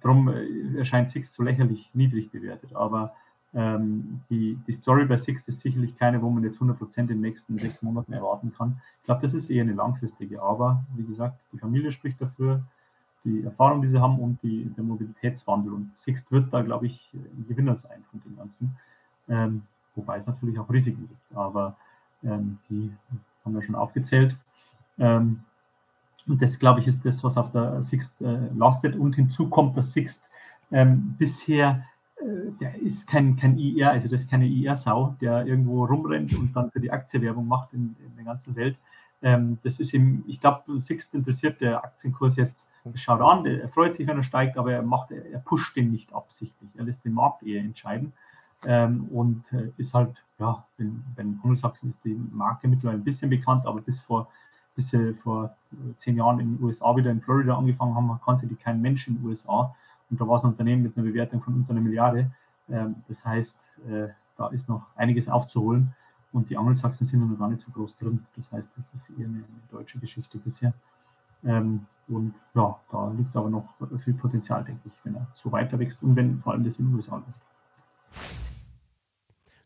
darum 0.00 0.28
äh, 0.28 0.78
erscheint 0.78 1.08
Six 1.08 1.34
so 1.34 1.42
lächerlich 1.42 1.90
niedrig 1.94 2.30
bewertet. 2.30 2.74
Aber 2.74 3.14
ähm, 3.54 4.20
die, 4.30 4.58
die 4.66 4.72
Story 4.72 5.06
bei 5.06 5.16
Six 5.16 5.48
ist 5.48 5.60
sicherlich 5.60 5.96
keine, 5.96 6.22
wo 6.22 6.30
man 6.30 6.44
jetzt 6.44 6.60
100% 6.60 6.98
in 6.98 7.06
den 7.08 7.20
nächsten 7.20 7.58
sechs 7.58 7.82
Monaten 7.82 8.12
erwarten 8.12 8.52
kann. 8.56 8.80
Ich 9.00 9.04
glaube, 9.04 9.22
das 9.22 9.34
ist 9.34 9.50
eher 9.50 9.62
eine 9.62 9.72
langfristige. 9.72 10.42
Aber 10.42 10.84
wie 10.96 11.04
gesagt, 11.04 11.38
die 11.52 11.58
Familie 11.58 11.92
spricht 11.92 12.20
dafür, 12.20 12.62
die 13.24 13.42
Erfahrung, 13.42 13.82
die 13.82 13.88
sie 13.88 14.00
haben 14.00 14.18
und 14.18 14.42
die, 14.42 14.64
der 14.76 14.84
Mobilitätswandel. 14.84 15.72
Und 15.72 15.96
Sixt 15.96 16.30
wird 16.32 16.52
da, 16.52 16.62
glaube 16.62 16.86
ich, 16.86 17.10
ein 17.12 17.44
Gewinner 17.48 17.74
sein 17.74 18.04
von 18.10 18.20
dem 18.22 18.36
Ganzen. 18.36 18.76
Ähm, 19.28 19.62
wobei 19.94 20.16
es 20.16 20.26
natürlich 20.26 20.58
auch 20.58 20.70
Risiken 20.70 21.08
gibt. 21.08 21.36
Aber 21.36 21.76
ähm, 22.22 22.58
die 22.68 22.92
haben 23.44 23.54
wir 23.54 23.62
schon 23.62 23.74
aufgezählt. 23.74 24.36
Ähm, 24.98 25.40
und 26.30 26.40
das, 26.40 26.58
glaube 26.58 26.80
ich, 26.80 26.86
ist 26.86 27.04
das, 27.04 27.22
was 27.24 27.36
auf 27.36 27.50
der 27.52 27.82
Sixt 27.82 28.20
äh, 28.20 28.48
lastet. 28.56 28.96
Und 28.96 29.16
hinzu 29.16 29.48
kommt, 29.48 29.76
dass 29.76 29.92
Sixt 29.92 30.22
ähm, 30.70 31.16
bisher, 31.18 31.84
äh, 32.16 32.52
der 32.60 32.80
ist 32.80 33.08
kein, 33.08 33.36
kein 33.36 33.58
IR, 33.58 33.90
also 33.90 34.08
das 34.08 34.22
ist 34.22 34.30
keine 34.30 34.46
IR-Sau, 34.46 35.16
der 35.20 35.44
irgendwo 35.46 35.84
rumrennt 35.84 36.34
und 36.34 36.54
dann 36.54 36.70
für 36.70 36.80
die 36.80 36.92
Aktie 36.92 37.20
Werbung 37.20 37.48
macht 37.48 37.72
in, 37.72 37.96
in 38.06 38.14
der 38.16 38.24
ganzen 38.24 38.54
Welt. 38.54 38.76
Ähm, 39.22 39.58
das 39.64 39.80
ist 39.80 39.92
ihm, 39.92 40.24
ich 40.28 40.40
glaube, 40.40 40.80
Sixt 40.80 41.14
interessiert 41.14 41.60
der 41.60 41.84
Aktienkurs 41.84 42.36
jetzt, 42.36 42.68
schaut 42.94 43.20
an, 43.20 43.44
er 43.44 43.68
freut 43.68 43.94
sich, 43.94 44.06
wenn 44.06 44.16
er 44.16 44.22
steigt, 44.22 44.56
aber 44.56 44.72
er 44.72 44.82
macht, 44.82 45.10
er 45.10 45.40
pusht 45.40 45.76
den 45.76 45.90
nicht 45.90 46.14
absichtlich. 46.14 46.70
Er 46.76 46.84
lässt 46.84 47.04
den 47.04 47.12
Markt 47.12 47.42
eher 47.42 47.60
entscheiden. 47.60 48.12
Ähm, 48.66 49.08
und 49.10 49.52
äh, 49.52 49.72
ist 49.78 49.94
halt, 49.94 50.22
ja, 50.38 50.64
in, 50.78 51.02
in 51.16 51.40
Angelsachsen 51.42 51.88
ist 51.88 52.04
die 52.04 52.14
Marke 52.30 52.68
mittlerweile 52.68 53.00
ein 53.00 53.04
bisschen 53.04 53.30
bekannt, 53.30 53.66
aber 53.66 53.80
bis 53.80 53.98
vor 53.98 54.28
bis 54.74 54.88
sie 54.88 55.14
vor 55.14 55.56
äh, 55.72 55.96
zehn 55.96 56.16
Jahren 56.16 56.40
in 56.40 56.56
den 56.56 56.64
USA 56.64 56.96
wieder 56.96 57.10
in 57.10 57.20
Florida 57.20 57.56
angefangen 57.56 57.94
haben, 57.94 58.20
kannte 58.24 58.46
die 58.46 58.56
kein 58.56 58.80
Mensch 58.80 59.08
in 59.08 59.16
den 59.16 59.26
USA. 59.26 59.74
Und 60.10 60.20
da 60.20 60.26
war 60.26 60.36
es 60.36 60.44
ein 60.44 60.50
Unternehmen 60.50 60.82
mit 60.82 60.96
einer 60.96 61.06
Bewertung 61.06 61.42
von 61.42 61.54
unter 61.54 61.70
einer 61.70 61.80
Milliarde. 61.80 62.30
Ähm, 62.68 62.96
das 63.08 63.24
heißt, 63.24 63.78
äh, 63.88 64.08
da 64.36 64.48
ist 64.48 64.68
noch 64.68 64.86
einiges 64.96 65.28
aufzuholen. 65.28 65.94
Und 66.32 66.48
die 66.48 66.56
Angelsachsen 66.56 67.06
sind 67.06 67.28
noch 67.28 67.38
gar 67.38 67.48
nicht 67.48 67.60
so 67.60 67.70
groß 67.72 67.96
drin. 67.96 68.24
Das 68.36 68.52
heißt, 68.52 68.70
das 68.76 68.94
ist 68.94 69.10
eher 69.10 69.26
eine, 69.26 69.42
deutsche 69.70 69.98
Geschichte 69.98 70.38
bisher. 70.38 70.72
Ähm, 71.44 71.86
und 72.08 72.34
ja, 72.54 72.78
da 72.90 73.10
liegt 73.16 73.36
aber 73.36 73.50
noch 73.50 73.68
viel 73.98 74.14
Potenzial, 74.14 74.64
denke 74.64 74.82
ich, 74.86 74.92
wenn 75.04 75.14
er 75.14 75.26
so 75.34 75.50
weiter 75.52 75.78
wächst 75.78 76.02
und 76.02 76.16
wenn 76.16 76.40
vor 76.40 76.52
allem 76.52 76.64
das 76.64 76.78
in 76.78 76.86
den 76.86 76.94
USA 76.94 77.16
läuft. 77.16 78.49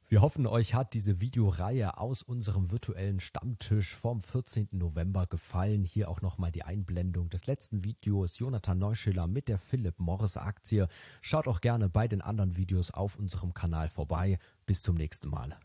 Wir 0.09 0.21
hoffen, 0.21 0.47
euch 0.47 0.75
hat 0.75 0.93
diese 0.93 1.21
Videoreihe 1.21 1.97
aus 1.97 2.23
unserem 2.23 2.71
virtuellen 2.71 3.21
Stammtisch 3.21 3.95
vom 3.95 4.21
14. 4.21 4.69
November 4.73 5.27
gefallen. 5.27 5.83
Hier 5.83 6.11
auch 6.11 6.21
nochmal 6.21 6.53
die 6.53 6.63
Einblendung 6.63 7.31
des 7.31 7.47
letzten 7.47 7.85
Videos 7.85 8.39
Jonathan 8.39 8.79
Neuschiller 8.79 9.27
mit 9.27 9.49
der 9.49 9.59
Philip 9.59 9.99
Morris 9.99 10.37
Aktie. 10.37 10.89
Schaut 11.23 11.49
auch 11.49 11.63
gerne 11.63 11.89
bei 11.89 12.07
den 12.07 12.21
anderen 12.21 12.57
Videos 12.57 12.91
auf 12.91 13.17
unserem 13.17 13.55
Kanal 13.55 13.89
vorbei. 13.89 14.39
Bis 14.67 14.83
zum 14.83 14.95
nächsten 14.95 15.29
Mal. 15.29 15.57